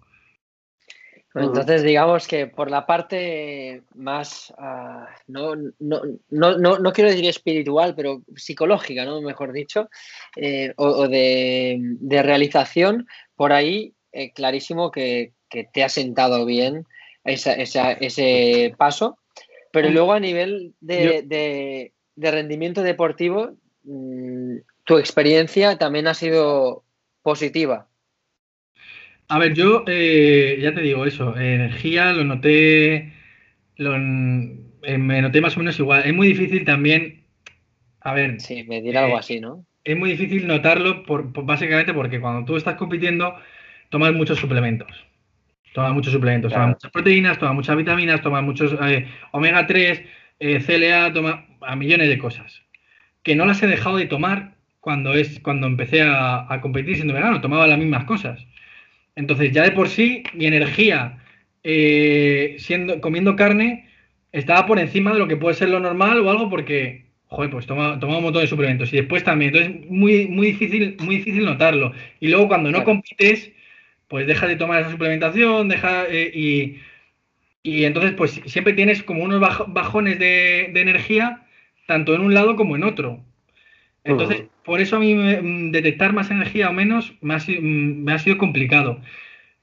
[1.36, 7.96] Entonces, digamos que por la parte más, ah, no, no, no, no, quiero decir espiritual,
[7.96, 9.20] pero psicológica, ¿no?
[9.22, 9.90] Mejor dicho,
[10.36, 15.34] eh, o, de, realización, por ahí eh, clarísimo que,
[15.72, 16.88] te ha sentado bien
[17.24, 19.20] ese paso,
[19.72, 23.52] pero luego a nivel de, rendimiento deportivo,
[23.84, 26.84] mm, tu experiencia también ha sido
[27.22, 27.88] positiva.
[29.28, 33.14] A ver, yo eh, ya te digo eso, energía lo noté,
[33.78, 36.04] lo, eh, me noté más o menos igual.
[36.06, 37.24] Es muy difícil también,
[38.02, 38.40] a ver.
[38.40, 39.66] Sí, medir algo eh, así, ¿no?
[39.84, 43.36] Es muy difícil notarlo por, básicamente porque cuando tú estás compitiendo
[43.90, 45.06] tomas muchos suplementos.
[45.74, 48.78] Tomas muchos suplementos, tomas muchas proteínas, tomas muchas vitaminas, tomas muchos
[49.32, 50.04] omega 3,
[50.40, 52.62] CLA, toma a millones de cosas.
[53.24, 57.16] Que no las he dejado de tomar cuando, es, cuando empecé a, a competir siendo
[57.16, 58.46] vegano, tomaba las mismas cosas.
[59.16, 61.20] Entonces, ya de por sí, mi energía
[61.64, 63.90] eh, siendo, comiendo carne
[64.32, 67.66] estaba por encima de lo que puede ser lo normal o algo porque, joder, pues
[67.68, 68.92] toma, toma un montón de suplementos.
[68.94, 71.94] Y después también, entonces, muy, muy, difícil, muy difícil notarlo.
[72.20, 73.52] Y luego cuando no compites,
[74.08, 76.78] pues dejas de tomar esa suplementación, deja, eh, y,
[77.64, 81.46] y, entonces, pues siempre tienes como unos bajones de, de energía,
[81.88, 83.24] tanto en un lado como en otro.
[84.04, 89.02] Entonces, por eso a mí mm, detectar más energía o menos me ha, sido complicado.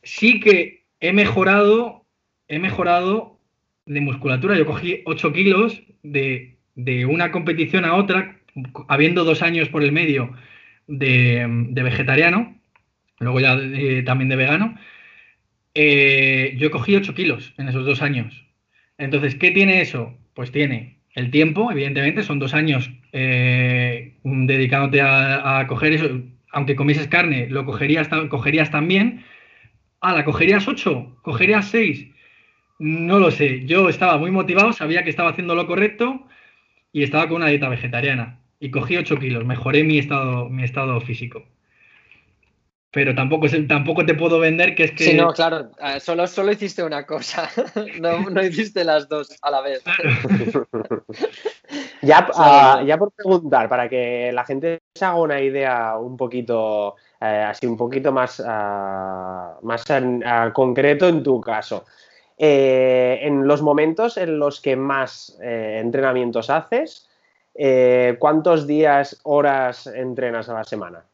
[0.03, 2.07] Sí que he mejorado,
[2.49, 3.39] he mejorado
[3.87, 4.57] de musculatura.
[4.57, 6.57] Yo cogí 8 kilos de,
[7.07, 8.39] una competición a otra,
[8.89, 10.33] habiendo dos años por el medio
[10.87, 12.57] de, vegetariano,
[13.19, 13.59] luego ya
[14.05, 14.79] también de vegano.
[15.75, 18.47] Eh, yo cogí 8 kilos en esos dos años.
[18.97, 20.15] Entonces, ¿qué tiene eso?
[20.35, 26.21] Pues tiene el tiempo, evidentemente, son dos años eh, dedicándote a, coger eso.
[26.53, 29.25] Aunque comieses carne, lo cogerías, cogerías también.
[30.01, 31.17] Ah, ¿la cogerías ocho?
[31.23, 32.09] ¿Cogerías seis?
[32.79, 33.67] No lo sé.
[33.67, 36.27] Yo estaba muy motivado, sabía que estaba haciendo lo correcto
[36.93, 38.41] y estaba con una dieta vegetariana.
[38.61, 41.47] Y cogí 8 kilos, mejoré mi estado, mi estado físico
[42.93, 45.05] pero tampoco, tampoco te puedo vender que es que...
[45.05, 47.49] Sí, no, claro, eh, solo, solo hiciste una cosa,
[48.01, 49.85] no, hiciste las dos a la vez.
[52.03, 56.97] ya, ah, ya por preguntar, para que la gente se haga una idea un poquito,
[57.21, 59.85] eh, así un poquito más, ah, más
[60.53, 61.85] concreto en tu caso.
[62.37, 67.09] Eh, en los momentos en los que más entrenamientos haces,
[68.19, 71.05] ¿cuántos días, horas entrenas a la semana?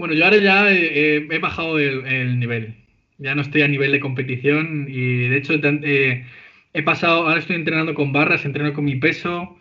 [0.00, 2.74] Bueno, yo ahora ya he bajado el, nivel.
[3.18, 6.24] Ya no estoy a nivel de competición y de hecho eh,
[6.72, 9.58] he pasado, ahora estoy entrenando con barras, entreno con mi peso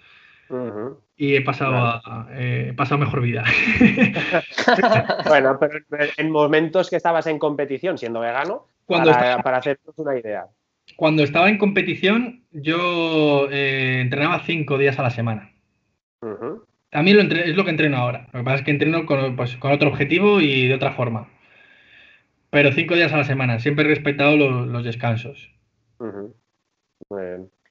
[1.17, 3.43] y he pasado, a, he pasado mejor vida.
[5.27, 5.81] bueno, pero
[6.15, 10.45] en momentos que estabas en competición siendo vegano, Cuando para, para hacernos una idea.
[10.95, 15.51] Cuando estaba en competición, yo eh, entrenaba cinco días a la semana.
[16.91, 18.27] A mí lo es lo que entreno ahora.
[18.33, 21.29] Lo que pasa es que entreno con, pues, con otro objetivo y de otra forma.
[22.49, 23.59] Pero cinco días a la semana.
[23.59, 25.51] Siempre he respetado los descansos.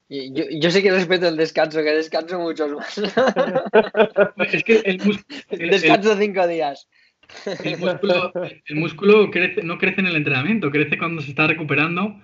[0.09, 2.97] Yo, yo sí que respeto el descanso, que descanso muchos más.
[4.53, 5.37] es que el, músculo.
[5.49, 6.87] descanso cinco días.
[7.63, 8.33] El músculo,
[8.65, 12.19] el músculo crece, no crece en el entrenamiento, crece cuando se está recuperando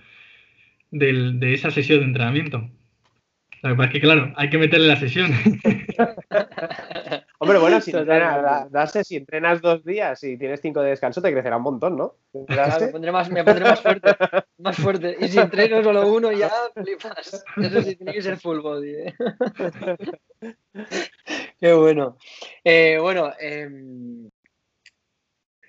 [0.90, 2.70] del, de esa sesión de entrenamiento.
[3.66, 5.32] Lo que es que, claro, hay que meterle la sesión.
[7.40, 11.58] Hombre, bueno, si entrenas, si entrenas dos días y tienes cinco de descanso, te crecerá
[11.58, 12.16] un montón, ¿no?
[12.34, 14.12] me, pondré más, me pondré más fuerte.
[14.60, 15.18] Más fuerte.
[15.20, 17.44] Y si entreno solo uno, ya flipas.
[17.58, 18.92] Eso sí, tiene que ser full body.
[18.92, 19.14] ¿eh?
[21.60, 22.18] Qué bueno.
[22.64, 23.68] Eh, bueno, eh,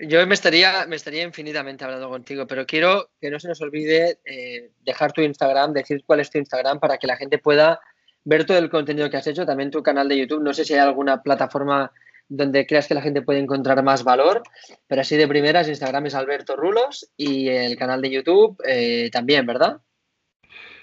[0.01, 4.19] yo me estaría, me estaría infinitamente hablando contigo, pero quiero que no se nos olvide
[4.25, 7.81] eh, dejar tu Instagram, decir cuál es tu Instagram para que la gente pueda
[8.25, 10.43] ver todo el contenido que has hecho, también tu canal de YouTube.
[10.43, 11.93] No sé si hay alguna plataforma
[12.29, 14.43] donde creas que la gente puede encontrar más valor,
[14.87, 19.47] pero así de primeras, Instagram es Alberto Rulos y el canal de YouTube eh, también,
[19.47, 19.81] ¿verdad?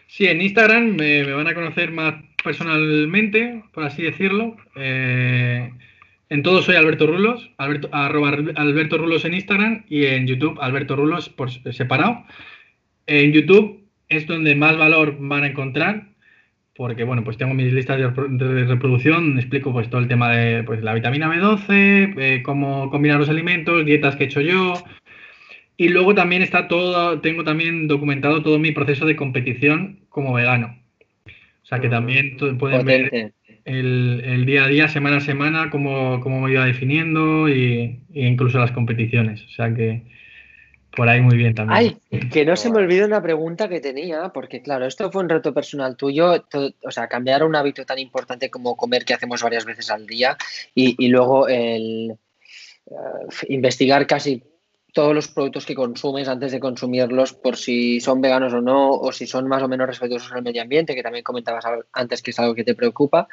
[0.08, 4.56] Sí, en Instagram me, van a conocer más personalmente, por así decirlo.
[4.76, 5.72] Eh,
[6.34, 11.30] en todo soy Alberto Rulos, Alberto, Alberto Rulos en Instagram y en YouTube Alberto Rulos
[11.30, 12.26] por separado.
[13.06, 16.08] En YouTube es donde más valor van a encontrar,
[16.76, 20.82] porque bueno, pues tengo mis listas de, reproducción, explico pues todo el tema de pues,
[20.82, 24.74] la vitamina B12, eh, cómo combinar los alimentos, dietas que he hecho yo.
[25.78, 30.80] Y luego también está todo, tengo también documentado todo mi proceso de competición como vegano.
[31.28, 33.34] O sea que también pueden ver
[33.66, 38.72] el, día a día, semana a semana, cómo, cómo me iba definiendo y, incluso las
[38.72, 39.44] competiciones.
[39.44, 40.04] O sea que
[40.96, 41.98] por ahí muy bien también.
[42.12, 45.30] Ay, que no se me olvide una pregunta que tenía, porque claro, esto fue un
[45.30, 46.46] reto personal tuyo,
[46.84, 50.38] o sea, cambiar un hábito tan importante como comer que hacemos varias veces al día
[50.76, 52.96] y, luego el eh,
[53.50, 54.44] investigar casi
[54.94, 59.12] todos los productos que consumes antes de consumirlos por si son veganos o no, o
[59.12, 62.40] si son más o menos respetuosos al medio ambiente, que también comentabas antes que es
[62.40, 63.28] algo que te preocupa.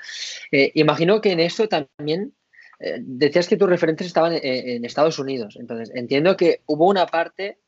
[0.51, 2.33] Eh, imagino que en eso también
[2.81, 5.57] eh, decías que tus referentes estaban en, Estados Unidos.
[5.61, 7.59] Entonces, entiendo que hubo una parte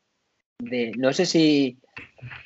[0.59, 1.79] de, no sé si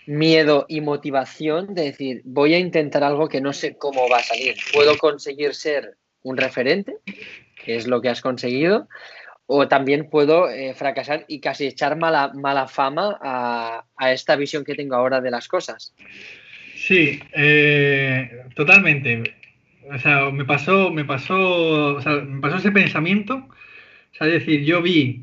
[0.06, 4.22] miedo y motivación de decir, voy a intentar algo que no sé cómo va a
[4.24, 4.56] salir.
[4.74, 6.96] ¿Puedo conseguir ser un referente?
[7.66, 8.88] que es lo que has conseguido,
[9.46, 14.74] o también puedo eh, fracasar y casi echar mala, mala fama a, esta visión que
[14.74, 15.94] tengo ahora de las cosas.
[16.74, 19.34] Sí, eh, totalmente.
[19.90, 23.34] O sea, me pasó, me pasó, me pasó ese pensamiento.
[23.36, 25.22] O sea, es decir, yo vi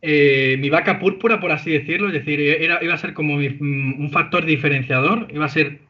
[0.00, 4.10] eh, mi vaca púrpura, por así decirlo, es decir, era, iba a ser como un
[4.10, 5.80] factor diferenciador, iba a ser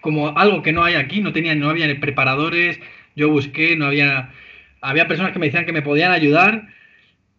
[0.00, 2.78] como algo que no hay aquí, no tenía, no había preparadores,
[3.16, 4.32] yo busqué, no había
[4.84, 6.68] había personas que me decían que me podían ayudar,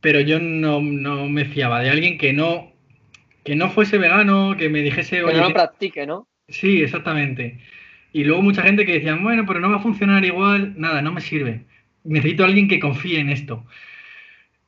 [0.02, 2.74] pero yo no, me fiaba de alguien que no,
[3.44, 5.18] que no fuese vegano, que me dijese...
[5.18, 6.28] Que no lo practique, ¿no?
[6.48, 7.60] Sí, exactamente.
[8.14, 11.12] Y luego mucha gente que decía, bueno, pero no va a funcionar igual, nada, no
[11.12, 11.66] me sirve.
[12.04, 13.66] Necesito a alguien que confíe en esto.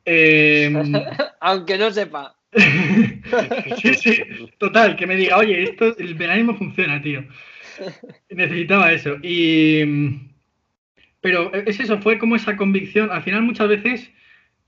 [0.06, 0.94] Em,
[1.42, 2.36] Aunque no sepa.
[3.82, 4.24] sí, sí,
[4.58, 7.24] total, que me diga, oye, esto, el veganismo funciona, tío.
[8.30, 9.18] Necesitaba eso.
[9.22, 10.27] Y,
[11.28, 13.12] pero es eso, fue como esa convicción.
[13.12, 14.10] Al final, muchas veces,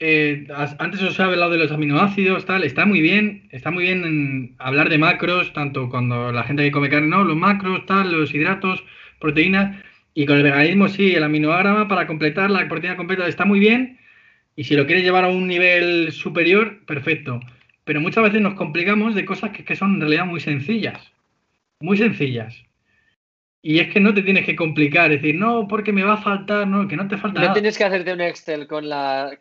[0.01, 0.45] eh,
[0.77, 4.89] antes os he hablado de los aminoácidos, tal, está muy bien, está muy bien hablar
[4.89, 8.83] de macros, tanto cuando la gente que come carne, no, los macros, tal, los hidratos,
[9.21, 9.81] proteínas,
[10.13, 13.97] y con el veganismo sí, el aminograma para completar la proteína completa está muy bien,
[14.57, 17.39] y si lo quieres llevar a un nivel superior, perfecto.
[17.85, 21.09] Pero muchas veces nos complicamos de cosas que son en realidad muy sencillas,
[21.79, 22.65] muy sencillas.
[23.61, 26.65] Y es que no te tienes que complicar, decir, no, porque me va a faltar,
[26.65, 29.37] no, que no te falta no tienes que hacerte un Excel con la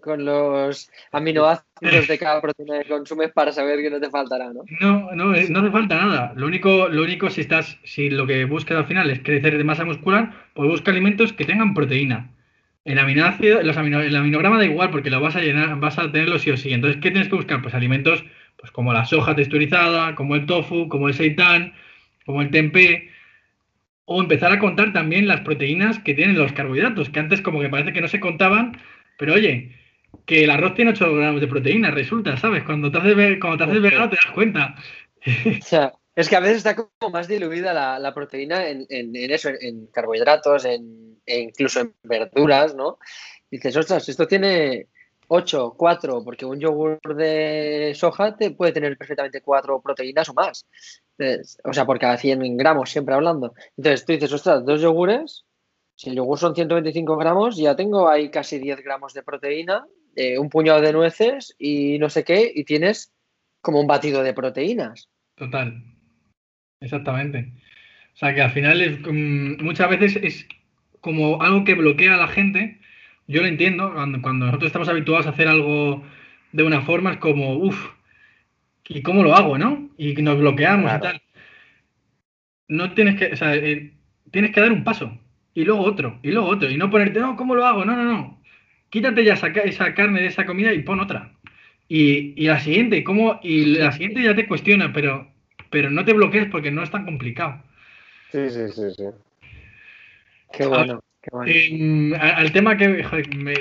[0.00, 4.62] con, los aminoácidos de cada proteína que consumes para saber que no te faltará, ¿no?
[4.80, 6.32] No, no, eh, no te falta nada.
[6.36, 9.64] Lo único, lo único si estás, si lo que buscas al final es crecer de
[9.64, 12.30] masa muscular, pues busca alimentos que tengan proteína.
[12.84, 16.38] El aminoácido, los el aminograma da igual porque lo vas a llenar, vas a tenerlo
[16.38, 16.72] sí o sí.
[16.72, 17.60] Entonces, ¿qué tienes que buscar?
[17.60, 18.24] Pues alimentos,
[18.56, 21.74] pues como la soja texturizada, como el tofu, como el seitan,
[22.24, 23.10] como el tempeh
[24.06, 27.68] o empezar a contar también las proteínas que tienen los carbohidratos, que antes como que
[27.68, 28.80] parece que no se contaban,
[29.18, 29.72] pero oye,
[30.24, 32.62] que el arroz tiene 8 gramos de proteína, resulta, ¿sabes?
[32.64, 34.74] Cuando te haces, cuando te haces vegano te das cuenta.
[35.26, 39.88] O sea, es que a veces está como más diluida la, proteína en, eso, en,
[39.88, 42.98] carbohidratos, en, e incluso en verduras, ¿no?
[43.50, 44.86] dices, ostras, esto tiene
[45.28, 50.66] 8, 4, porque un yogur de soja te puede tener perfectamente 4 proteínas o más.
[51.64, 53.54] O sea, por cada 100 gramos, siempre hablando.
[53.76, 55.44] Entonces tú dices, ostras, dos yogures,
[55.94, 60.38] si el yogur son 125 gramos, ya tengo ahí casi 10 gramos de proteína, eh,
[60.38, 63.12] un puñado de nueces y no sé qué, y tienes
[63.60, 65.08] como un batido de proteínas.
[65.36, 65.82] Total.
[66.80, 67.52] exactamente.
[68.14, 70.46] O sea que al final es, mm, muchas veces es
[71.00, 72.80] como algo que bloquea a la gente.
[73.26, 76.02] Yo lo entiendo, cuando nosotros estamos habituados a hacer algo
[76.52, 77.95] de una forma es como, uff,
[78.88, 79.90] ¿y cómo lo hago, no?
[79.96, 81.22] Y nos bloqueamos y tal.
[82.68, 83.92] No tienes que, o sea, eh,
[84.30, 85.16] tienes que dar un paso
[85.54, 87.84] y luego otro y luego otro y no ponerte, no, ¿cómo lo hago?
[87.84, 88.42] No, no, no.
[88.90, 91.32] Quítate ya esa, esa carne de esa comida y pon otra.
[91.88, 93.38] Y, y la siguiente, ¿cómo?
[93.42, 95.30] Y la siguiente ya te cuestiona, pero,
[95.70, 97.62] pero no te bloquees porque no es tan complicado.
[98.32, 99.04] Sí, sí, sí, sí.
[100.52, 101.02] Qué bueno.
[101.22, 101.52] Qué bueno.
[101.52, 103.54] Eh, al tema que joder, me,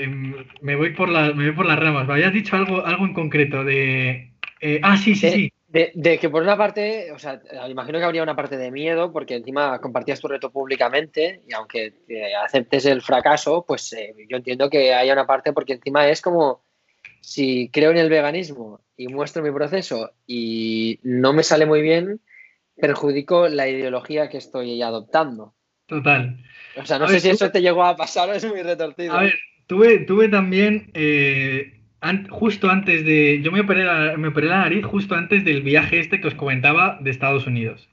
[0.62, 2.08] me voy por la, me voy por las ramas.
[2.08, 4.32] Me habías dicho algo, algo en concreto de.
[4.66, 5.52] Eh, ah, sí, sí, De- sí.
[5.68, 9.12] De, de que por una parte, o sea, imagino que habría una parte de miedo
[9.12, 14.38] porque encima compartías tu reto públicamente y aunque eh, aceptes el fracaso, pues eh, yo
[14.38, 16.64] entiendo que haya una parte porque encima es como
[17.20, 22.22] si creo en el veganismo y muestro mi proceso y no me sale muy bien,
[22.80, 25.54] perjudico la ideología que estoy adoptando.
[25.88, 26.38] Total.
[26.78, 28.46] O sea, no A sé ver, si tú- eso te llegó a pasar o es
[28.46, 29.14] muy retorcido.
[29.14, 29.34] A ver,
[29.68, 31.75] tuve, tuve también, eh,
[32.10, 35.62] an- justo antes de, yo me operé, la, me operé la nariz justo antes del
[35.62, 37.90] viaje este que os comentaba de Estados Unidos.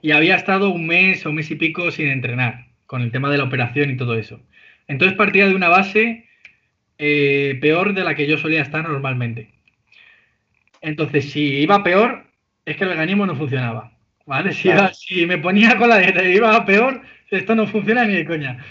[0.00, 3.30] Y había estado un mes o un mes y pico sin entrenar, con el tema
[3.30, 4.40] de la operación y todo eso.
[4.88, 6.26] Entonces partía de una base
[6.98, 9.50] eh, peor de la que yo solía estar normalmente.
[10.80, 12.24] Entonces, si iba peor,
[12.64, 13.92] es que el veganismo no funcionaba.
[14.26, 14.52] ¿Vale?
[14.52, 18.14] Si, iba- si me ponía con la dieta y iba peor, esto no funciona ni
[18.14, 18.64] de coña.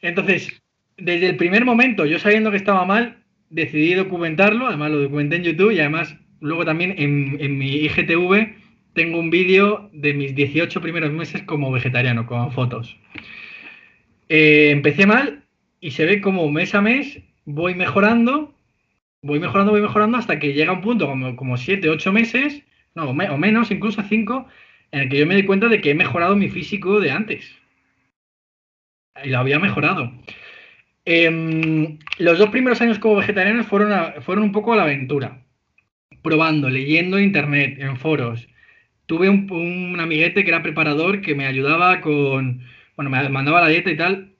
[0.00, 0.62] Entonces,
[0.96, 3.21] desde el primer momento, yo sabiendo que estaba mal,
[3.52, 8.54] decidí documentarlo, además lo documenté en YouTube y además luego también en, mi IGTV
[8.94, 12.96] tengo un vídeo de mis 18 primeros meses como vegetariano, con fotos.
[14.28, 15.44] Eh, empecé mal
[15.80, 18.54] y se ve como mes a mes voy mejorando,
[19.22, 22.62] voy mejorando, voy mejorando hasta que llega un punto como, como 7, 8 meses,
[22.94, 24.46] no, o menos, incluso 5,
[24.92, 27.54] en el que yo me di cuenta de que he mejorado mi físico de antes.
[29.22, 30.12] Y lo había mejorado.
[31.04, 35.42] Em, los dos primeros años como vegetariano fueron, a- fueron un poco a la aventura.
[36.22, 38.48] Probando, leyendo en internet, en foros.
[39.06, 42.62] Tuve un, un amiguete que era preparador que me ayudaba con.
[42.96, 44.34] Bueno, me mandaba la dieta y tal.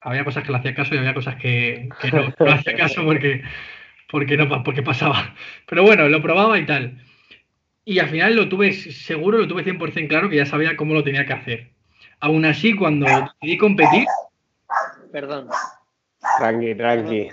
[0.00, 2.74] Había cosas que le hacía caso y había cosas que, que no, no le hacía
[2.76, 3.42] caso porque,
[4.10, 5.34] porque, no, porque pasaba.
[5.68, 6.98] Pero bueno, lo probaba y tal.
[7.84, 11.04] Y al final lo tuve seguro, lo tuve 100% claro que ya sabía cómo lo
[11.04, 11.70] tenía que hacer.
[12.20, 13.06] Aún así, cuando
[13.40, 14.04] decidí competir,
[15.12, 15.48] Perdón.
[16.38, 17.28] Tranqui, tranqui.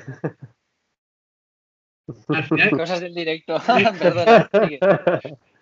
[2.28, 3.58] al final, Cosas del directo.
[4.00, 4.50] Perdona.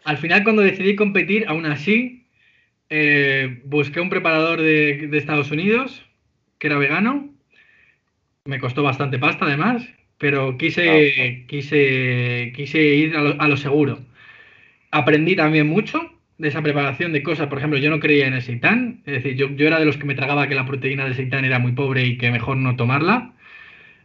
[0.04, 2.28] Al final, cuando decidí competir, aún así,
[2.90, 6.06] eh, busqué un preparador de, de Estados Unidos
[6.58, 7.34] que era vegano.
[8.46, 14.00] Me costó bastante pasta, además, pero quise, quise, quise ir a lo, a lo seguro.
[14.92, 16.11] Aprendí también mucho
[16.42, 17.48] de esa preparación de cosas.
[17.48, 19.98] Por ejemplo, yo no creía en el seitán, es decir, yo, yo era de los
[19.98, 22.76] que me tragaba que la proteína del seitán era muy pobre y que mejor no
[22.76, 23.34] tomarla.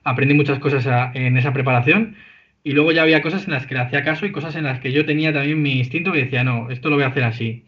[0.04, 2.16] Aprendí muchas cosas en esa preparación.
[2.64, 4.80] Y luego ya había cosas en las que le hacía caso y cosas en las
[4.80, 7.64] que yo tenía también mi instinto que decía, no, esto lo voy a hacer así.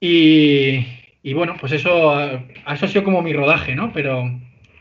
[0.00, 0.86] Y,
[1.22, 3.92] y bueno, pues eso, eh, eso ha sido como mi rodaje, ¿no?
[3.92, 4.24] Pero,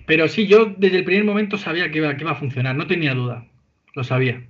[0.05, 3.13] pero sí, yo desde el primer momento sabía que que iba a funcionar, no tenía
[3.15, 3.47] duda,
[3.95, 4.43] lo sabía.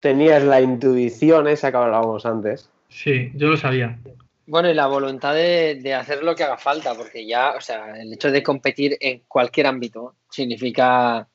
[0.00, 2.70] Tenías la intuición esa que hablábamos antes.
[2.88, 3.98] Sí, yo lo sabía.
[4.46, 7.94] Bueno, y la voluntad de, de hacer lo que haga falta, porque ya, o sea,
[8.00, 11.28] el hecho de competir en cualquier ámbito significa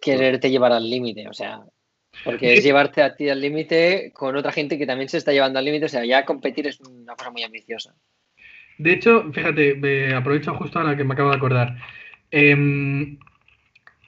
[0.00, 1.62] quererte llevar al límite, o sea,
[2.24, 5.58] porque es llevarte a ti al límite con otra gente que también se está llevando
[5.58, 7.94] al límite, o sea, ya competir es una cosa muy ambiciosa.
[8.78, 11.76] De hecho, fíjate, me aprovecho justo ahora que me acabo de acordar.
[12.30, 13.18] Em,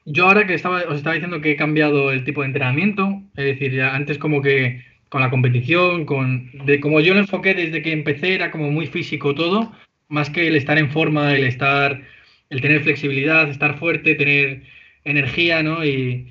[0.04, 3.44] yo ahora que estaba, os estaba diciendo que he cambiado el tipo de entrenamiento, es
[3.44, 7.82] decir, ya antes como que con la competición, con de como yo lo enfoqué desde
[7.82, 9.72] que empecé, era como muy físico todo,
[10.08, 12.02] más que el estar en forma, el estar,
[12.48, 14.62] el tener flexibilidad, estar fuerte, tener
[15.04, 15.84] energía, ¿no?
[15.84, 16.28] Y,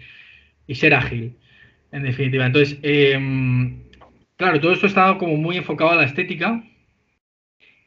[0.68, 1.36] y ser ágil,
[1.92, 2.46] en definitiva.
[2.46, 3.84] Entonces, em,
[4.38, 6.64] claro, todo esto estaba como muy enfocado a la estética.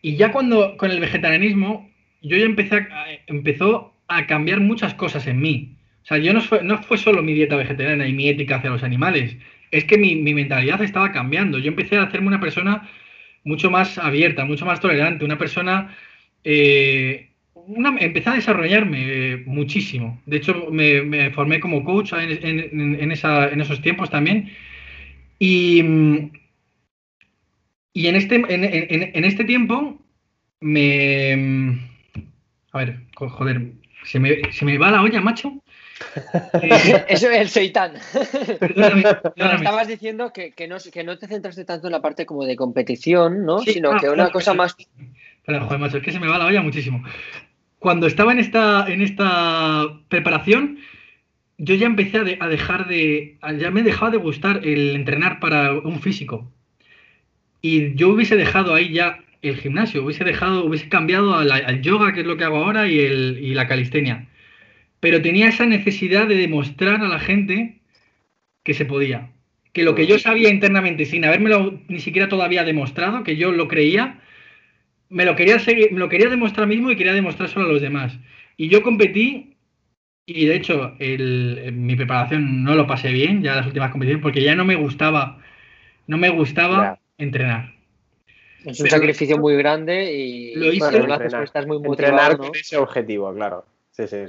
[0.02, 1.90] Y ya cuando con el vegetarianismo,
[2.22, 5.76] yo ya empecé a, empezó a cambiar muchas cosas en mí.
[6.02, 8.70] O sea, yo no fue, no fue solo mi dieta vegetariana y mi ética hacia
[8.70, 9.36] los animales,
[9.70, 11.58] es que mi, mentalidad estaba cambiando.
[11.58, 12.88] Yo empecé a hacerme una persona
[13.44, 15.96] mucho más abierta, mucho más tolerante, una persona...
[16.44, 20.20] eh, una- empecé a desarrollarme eh, muchísimo.
[20.26, 22.30] De hecho, me, formé como coach en,
[22.80, 24.50] en- en esa- en esos tiempos también.
[25.38, 25.82] Y,
[27.92, 30.00] y en este, en, este tiempo
[30.60, 31.78] me...
[32.72, 33.72] A ver, jo- joder,
[34.04, 35.52] se me, se me va la olla, macho.
[37.08, 37.94] Eso es el seitán.
[38.60, 39.04] Perdóname,
[39.56, 43.44] estabas diciendo que, no, que, no, te centraste tanto en la parte como de competición,
[43.44, 43.60] ¿no?
[43.60, 44.76] Sino ah, que una cosa más.
[45.46, 47.04] Pero, joder, macho, es que se me va la olla muchísimo.
[47.78, 50.78] Cuando estaba en esta, en esta preparación,
[51.58, 53.38] yo ya empecé a, dejar de.
[53.58, 56.50] Ya me dejaba de gustar el entrenar para un físico.
[57.60, 62.20] Y yo hubiese dejado ahí ya el gimnasio, hubiese dejado, hubiese cambiado al, yoga, que
[62.20, 64.28] es lo que hago ahora, y, el, y la calistenia
[65.02, 67.80] pero tenía esa necesidad de demostrar a la gente
[68.62, 69.32] que se podía.
[69.72, 73.66] Que lo que yo sabía internamente, sin habérmelo ni siquiera todavía demostrado, que yo lo
[73.66, 74.20] creía,
[75.08, 78.16] me lo quería, seguir, me lo quería demostrar mismo y quería demostrárselo a los demás.
[78.56, 79.56] Y yo competí,
[80.24, 84.54] y de hecho mi preparación no lo pasé bien, ya las últimas competiciones, porque ya
[84.54, 85.42] no me gustaba,
[86.06, 87.71] no me gustaba entrenar.
[88.64, 90.98] Es un sacrificio muy grande y lo hice,
[91.42, 93.64] estás muy motivado, entrenar con ese objetivo, claro.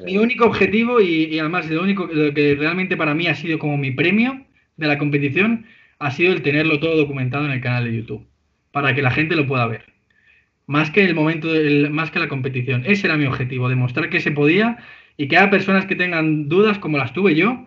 [0.05, 3.91] Mi único objetivo y, además lo único que realmente para mí ha sido como mi
[3.91, 5.65] premio de la competición
[5.99, 8.27] ha sido el tenerlo todo documentado en el canal de YouTube
[8.71, 9.85] para que la gente lo pueda ver.
[10.65, 11.47] Más que el momento,
[11.91, 12.83] más que la competición.
[12.85, 14.77] Ese era mi objetivo, demostrar que se podía
[15.15, 17.65] y que haya personas que tengan dudas como las tuve yo.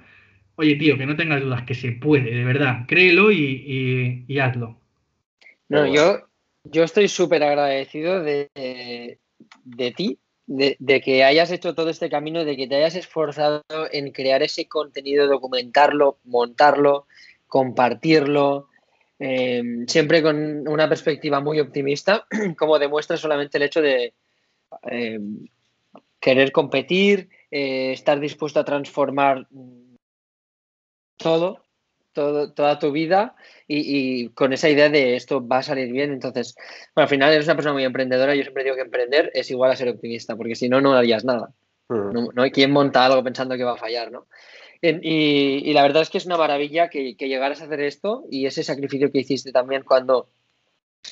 [0.56, 2.84] Oye, tío, que no tengas dudas, que se puede, de verdad.
[2.88, 4.78] Créelo y, hazlo.
[5.68, 6.25] No, yo,
[6.70, 8.50] yo estoy súper agradecido de,
[9.64, 14.12] de ti de, que hayas hecho todo este camino, de que te hayas esforzado en
[14.12, 17.06] crear ese contenido, documentarlo, montarlo,
[17.46, 18.68] compartirlo,
[19.18, 22.26] eh, siempre con una perspectiva muy optimista,
[22.58, 24.14] como demuestra solamente el hecho de
[24.90, 25.20] eh,
[26.20, 29.48] querer competir, eh, estar dispuesto a transformar
[31.16, 31.65] todo
[32.16, 33.36] toda tu vida
[33.68, 36.12] y, con esa idea de esto va a salir bien.
[36.12, 36.54] Entonces,
[36.94, 38.34] bueno, al final eres una persona muy emprendedora.
[38.34, 41.24] Yo siempre digo que emprender es igual a ser optimista, porque si no, no harías
[41.24, 41.50] nada.
[41.88, 42.34] Mm.
[42.34, 44.26] No, hay quien monta algo pensando que va a fallar, ¿no?
[44.82, 48.62] Y, la verdad es que es una maravilla que, llegaras a hacer esto y ese
[48.62, 50.28] sacrificio que hiciste también cuando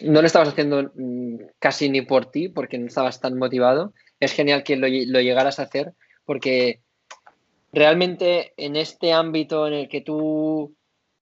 [0.03, 3.93] no lo estabas haciendo mm, casi ni por ti, porque no estabas tan motivado.
[4.21, 5.93] Es genial que lo, lo llegaras a hacer,
[6.25, 6.81] porque
[7.75, 10.75] realmente en este ámbito en el que tú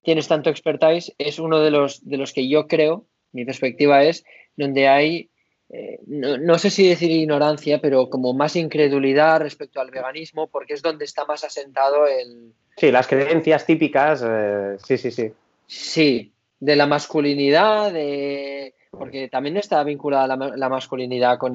[0.02, 4.24] tienes tanto expertise, es uno de los, de los que yo creo, mi perspectiva es,
[4.56, 5.30] donde hay,
[5.70, 10.82] eh, no, sé si decir ignorancia, pero como más incredulidad respecto al veganismo, porque es
[10.82, 12.52] donde está más asentado el...
[12.76, 15.32] Sí, las creencias típicas, eh, sí, sí, sí.
[15.66, 18.74] Sí, de la masculinidad, de...
[18.90, 21.54] porque también está vinculada la, masculinidad con...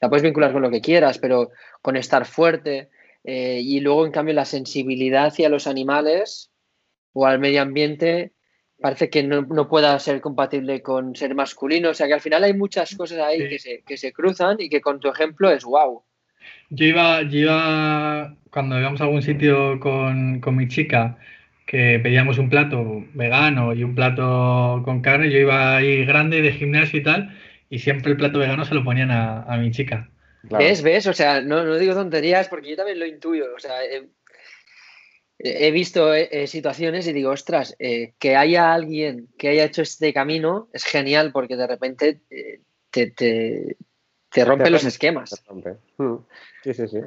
[0.00, 1.50] la puedes vincular con lo que quieras, pero
[1.82, 2.88] con estar fuerte.
[3.24, 6.50] Eh, y luego, en cambio, la sensibilidad hacia los animales
[7.18, 8.32] o al medio ambiente
[8.78, 11.88] parece que no, pueda ser compatible con ser masculino.
[11.90, 14.68] O sea que al final hay muchas cosas ahí que, se, que se cruzan y
[14.68, 16.02] que con tu ejemplo es wow.
[16.68, 21.16] Yo iba, yo iba cuando íbamos a algún sitio con, mi chica,
[21.64, 26.52] que pedíamos un plato vegano y un plato con carne, yo iba ahí grande de
[26.52, 27.34] gimnasio y tal,
[27.70, 30.10] y siempre el plato vegano se lo ponían a, mi chica.
[30.42, 30.82] ¿Ves?
[30.82, 31.06] ¿Ves?
[31.06, 33.46] O sea, no, no, digo tonterías porque yo también lo intuyo.
[33.56, 34.06] O sea, eh,
[35.38, 39.82] he visto eh, eh, situaciones y digo, ostras, eh, que haya alguien que haya hecho
[39.82, 42.20] este camino es genial porque de repente
[42.90, 43.10] te,
[44.30, 45.44] te, rompe los esquemas.
[45.98, 46.16] Hmm.
[46.62, 46.98] Sí, sí, sí.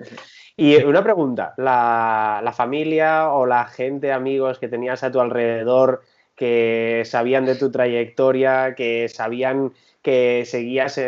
[0.55, 6.03] Y una pregunta, ¿la, familia o la gente, amigos que tenías a tu alrededor
[6.35, 10.99] que sabían de tu trayectoria, que sabían que seguías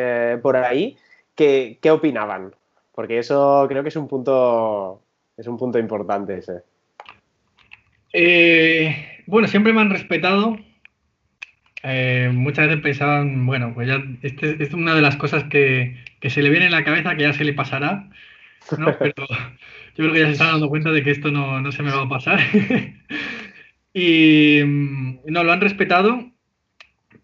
[0.42, 0.98] por ahí,
[1.36, 2.56] ¿qué, ¿qué opinaban?
[2.94, 5.02] Porque eso creo que es un punto,
[5.38, 6.64] es un punto importante ese.
[8.14, 10.60] Eh, bueno, siempre me han respetado.
[11.84, 16.42] Eh, muchas veces pensaban, bueno, pues ya este, es una de las cosas que, se
[16.44, 18.10] le viene en la cabeza que ya se le pasará,
[18.78, 18.96] ¿no?
[19.00, 21.92] Pero yo creo que ya se están dando cuenta de que esto no, se me
[21.92, 22.40] va a pasar.
[23.94, 26.32] y mm, no, lo han respetado,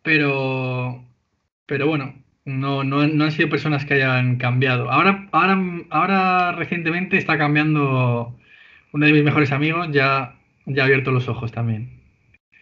[0.02, 1.06] pero,
[1.66, 2.16] pero bueno,
[2.46, 4.90] no, no, han sido personas que hayan cambiado.
[4.92, 5.60] Ahora, ahora,
[5.90, 8.38] ahora recientemente está cambiando
[8.94, 10.37] uno de mis mejores amigos, ya
[10.68, 11.98] ya abierto los ojos también.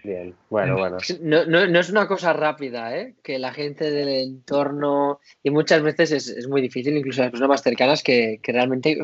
[0.03, 0.97] Bien, bueno, bueno.
[1.21, 3.15] No, es una cosa rápida, ¿eh?
[3.23, 7.63] Que la gente del entorno, y muchas veces es, muy difícil, incluso las personas más
[7.63, 9.01] cercanas, que, realmente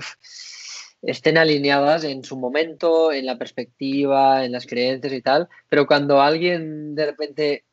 [1.01, 6.21] estén alineadas en su momento, en la perspectiva, en las creencias y tal, pero cuando
[6.21, 7.65] alguien de repente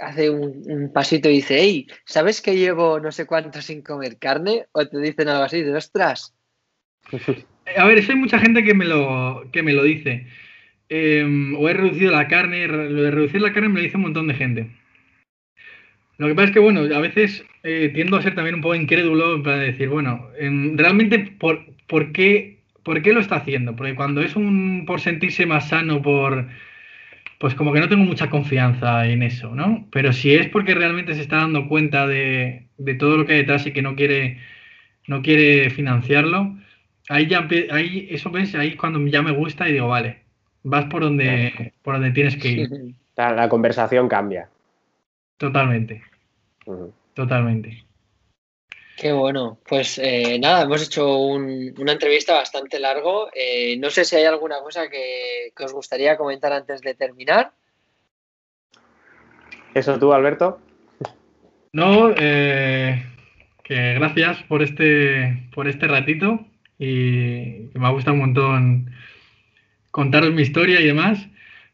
[0.00, 4.66] hace un, pasito y dice, hey, ¿sabes que llevo no sé cuánto sin comer carne?
[4.72, 6.34] O te dicen algo así, de ostras.
[7.76, 10.26] A ver, eso hay mucha gente que me lo, que me lo dice.
[10.88, 14.04] Em, o he reducido la carne, lo de reducir la carne me lo dice un
[14.04, 14.70] montón de gente.
[16.18, 18.74] Lo que pasa es que, bueno, a veces eh, tiendo a ser también un poco
[18.74, 23.74] incrédulo para decir, bueno, em, realmente, por, qué, ¿por qué lo está haciendo?
[23.74, 26.46] Porque cuando es un por sentirse más sano, por
[27.38, 29.86] pues como que no tengo mucha confianza en eso, ¿no?
[29.92, 32.68] Pero si es porque realmente se está dando cuenta de,
[32.98, 34.38] todo lo que hay detrás y que no quiere,
[35.06, 36.56] no quiere financiarlo,
[37.08, 40.22] ahí ya ahí eso ves, ahí cuando ya me gusta y digo, vale,
[40.62, 42.70] vas por donde, por donde tienes que ir.
[43.16, 44.48] La, conversación cambia.
[45.36, 46.02] Totalmente.
[47.14, 47.84] Totalmente.
[48.96, 49.58] Qué bueno.
[49.68, 53.28] Pues eh, nada, hemos hecho una entrevista bastante largo.
[53.32, 57.52] Eh, no sé si hay alguna cosa que, os gustaría comentar antes de terminar.
[59.74, 60.58] ¿Eso tú, Alberto?
[61.72, 63.04] No, eh,
[63.62, 66.44] que gracias por este, por este ratito
[66.84, 68.90] y me ha gustado un montón
[69.90, 71.28] contaros mi historia y demás.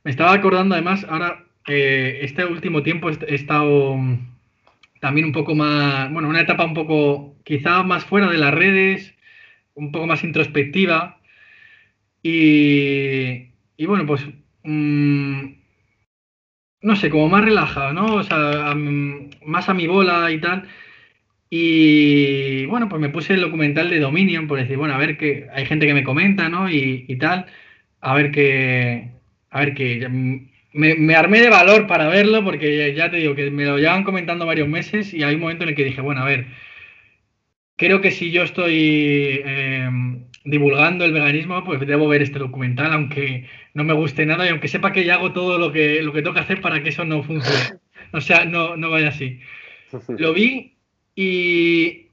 [0.05, 3.97] Me estaba acordando además, ahora, este último tiempo he estado
[5.01, 9.15] también un poco más, bueno, una etapa un poco quizá más fuera de las redes,
[9.75, 11.19] un poco más introspectiva.
[12.23, 14.27] Y, y bueno, pues
[14.65, 15.45] mm,
[16.83, 18.17] no sé, como más relajado, ¿no?
[18.17, 18.75] O sea,
[19.47, 20.69] más a mi bola y tal.
[21.51, 25.48] Y bueno, pues me puse el documental de Dominion por decir, bueno, a ver que
[25.53, 26.70] hay gente que me comenta, ¿no?
[26.70, 27.46] Y, y tal,
[28.01, 29.11] a ver qué,
[29.51, 30.09] a ver qué,
[30.72, 34.46] me, armé de valor para verlo porque ya te digo que me lo llevan comentando
[34.46, 36.46] varios meses y hay un momento en el que dije, bueno, a ver,
[37.76, 43.48] creo que si yo estoy em, divulgando el veganismo, pues debo ver este documental, aunque
[43.74, 46.22] no me guste nada y aunque sepa que ya hago todo lo que, lo que
[46.22, 47.80] tengo que hacer para que eso no funcione.
[48.12, 49.40] O sea, no, no vaya así.
[50.18, 50.80] Lo vi
[51.23, 52.07] y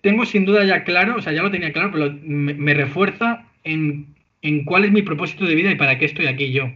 [0.00, 4.06] tengo sin duda ya claro, o sea, ya lo tenía claro, pero me, refuerza en,
[4.40, 6.72] en cuál es mi propósito de vida y para qué estoy aquí yo.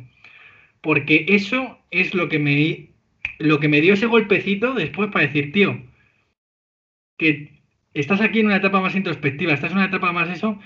[0.83, 2.89] Porque eso es lo que me,
[3.39, 5.83] lo que me dio ese golpecito después para decir, tío,
[7.17, 7.53] que
[7.95, 10.61] estás aquí en una etapa más introspectiva, estás en una etapa más eso,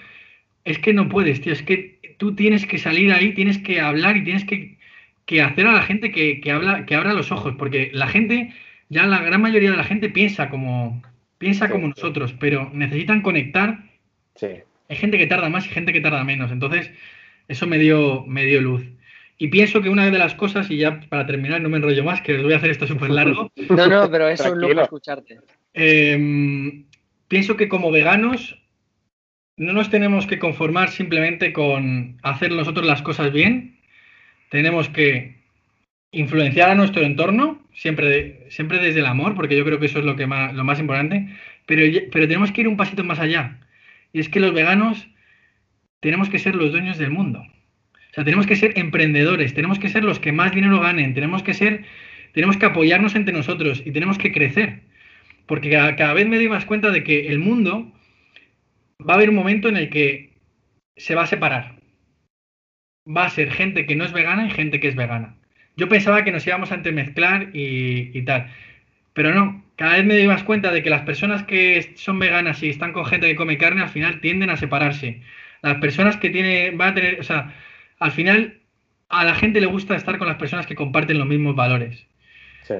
[0.64, 4.16] es que no puedes, tío, es que tú tienes que salir ahí, tienes que hablar
[4.16, 4.76] y tienes que,
[5.40, 8.52] hacer a la gente que, habla, que abra los ojos, porque la gente,
[8.92, 11.02] ya la gran mayoría de la gente piensa como,
[11.38, 13.84] piensa como nosotros, pero necesitan conectar.
[14.34, 14.48] Sí.
[14.88, 16.90] Hay gente que tarda más y gente que tarda menos, entonces
[17.48, 18.84] eso me dio, me dio luz.
[19.38, 22.20] Y pienso que una de las cosas, y ya para terminar, no me enrollo más,
[22.20, 23.50] que les voy a hacer esto súper largo.
[23.70, 25.40] No, no, pero es un lujo escucharte.
[25.72, 26.84] Em,
[27.28, 28.58] pienso que como veganos
[29.56, 33.78] no nos tenemos que conformar simplemente con hacer nosotros las cosas bien.
[34.50, 35.40] Tenemos que
[36.10, 40.04] influenciar a nuestro entorno, siempre, siempre desde el amor, porque yo creo que eso es
[40.04, 41.28] lo, que más, lo más importante.
[41.66, 43.58] Pero, pero tenemos que ir un pasito más allá.
[44.12, 45.08] Y es que los veganos
[46.00, 47.40] tenemos que ser los dueños del mundo.
[47.40, 51.42] O sea, tenemos que ser emprendedores, tenemos que ser los que más dinero ganen, tenemos
[51.42, 51.84] que ser,
[52.34, 54.82] tenemos que apoyarnos entre nosotros y tenemos que crecer.
[55.46, 57.90] Porque cada, vez me doy más cuenta de que el mundo
[59.00, 60.34] va a haber un momento en el que
[60.96, 61.76] se va a separar.
[63.08, 65.36] Va a ser gente que no es vegana y gente que es vegana.
[65.76, 68.50] Yo pensaba que nos íbamos a entremezclar y, y tal.
[69.14, 72.62] Pero no, cada vez me doy más cuenta de que las personas que son veganas
[72.62, 75.22] y están con gente que come carne al final tienden a separarse.
[75.62, 77.54] Las personas que tienen, van a tener, o sea,
[77.98, 78.60] al final
[79.08, 82.06] a la gente le gusta estar con las personas que comparten los mismos valores.
[82.62, 82.74] Sí.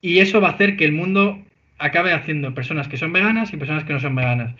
[0.00, 1.42] Y eso va a hacer que el mundo
[1.78, 4.54] acabe haciendo personas que son veganas y personas que no son veganas.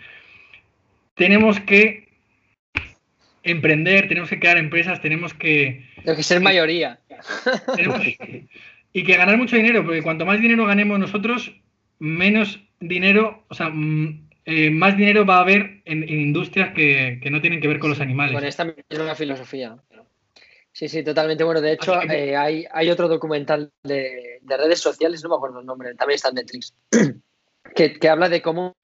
[1.15, 2.04] Tenemos que
[3.45, 5.85] emprender, tenemos que crear empresas, tenemos que...
[5.97, 6.99] Tenemos que ser mayoría.
[8.93, 11.55] y que ganar mucho dinero, porque cuanto más dinero ganemos nosotros,
[11.99, 13.71] menos dinero, o sea,
[14.45, 17.99] eh, más dinero va a haber en, industrias que, no tienen que ver con los
[17.99, 18.33] animales.
[18.33, 19.77] Con esta misma filosofía.
[20.71, 21.43] Sí, sí, totalmente.
[21.43, 25.95] Bueno, de hecho, eh, hay, otro documental de, redes sociales, no me acuerdo el nombre,
[25.95, 26.75] también está en Netflix,
[27.75, 28.75] que, habla de cómo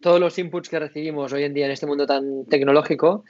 [0.00, 3.24] todos los inputs que recibimos hoy en día en este mundo tan tecnológico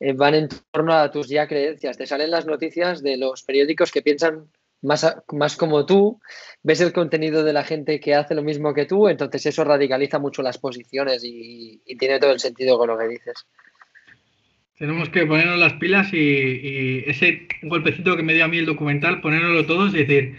[0.00, 1.96] eh, van en torno a tus ya creencias.
[1.96, 4.48] Te salen las noticias de los periódicos que piensan
[4.82, 6.20] más, más como tú,
[6.62, 10.18] ves el contenido de la gente que hace lo mismo que tú, entonces eso radicaliza
[10.18, 13.46] mucho las posiciones y, tiene todo el sentido con lo que dices.
[14.76, 19.20] Tenemos que ponernos las pilas y, ese golpecito que me dio a mí el documental,
[19.20, 20.36] ponérnoslo todos y decir,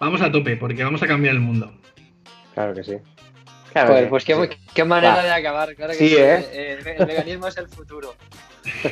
[0.00, 1.78] vamos a tope, porque vamos a cambiar el mundo.
[2.54, 2.94] Claro que sí.
[4.08, 5.74] Pues qué, manera de acabar.
[5.74, 6.46] Claro que sí, ¿eh?
[6.52, 8.14] Eh, el veganismo es el futuro.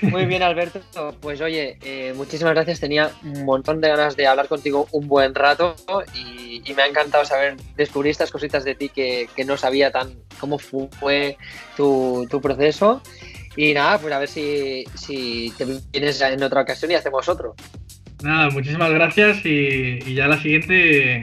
[0.02, 0.80] Muy bien, Alberto.
[1.20, 2.80] Pues oye, eh, muchísimas gracias.
[2.80, 5.76] Tenía un montón de ganas de hablar contigo un buen rato
[6.14, 10.58] y, me ha encantado saber, descubrir estas cositas de ti que, no sabía tan cómo
[10.58, 11.36] fue
[11.76, 13.02] tu, proceso.
[13.56, 17.54] Y nada, pues a ver si, si te vienes en otra ocasión y hacemos otro.
[18.22, 21.22] Nada, muchísimas gracias y, ya la siguiente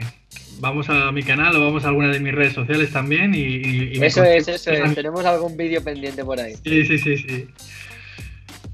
[0.60, 3.92] vamos a mi canal o vamos a alguna de mis redes sociales también y...
[4.04, 4.94] eso es, eso es.
[4.94, 6.54] Tenemos algún vídeo pendiente por ahí.
[6.64, 7.48] Sí, sí, sí, sí.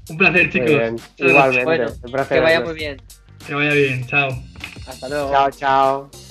[0.09, 1.01] Un placer, chicos.
[1.17, 1.93] Igualmente.
[2.29, 3.01] que vaya muy bien.
[3.45, 4.05] Que vaya bien.
[4.07, 4.29] Chao.
[4.87, 5.31] Hasta luego.
[5.31, 6.26] Chao, chao.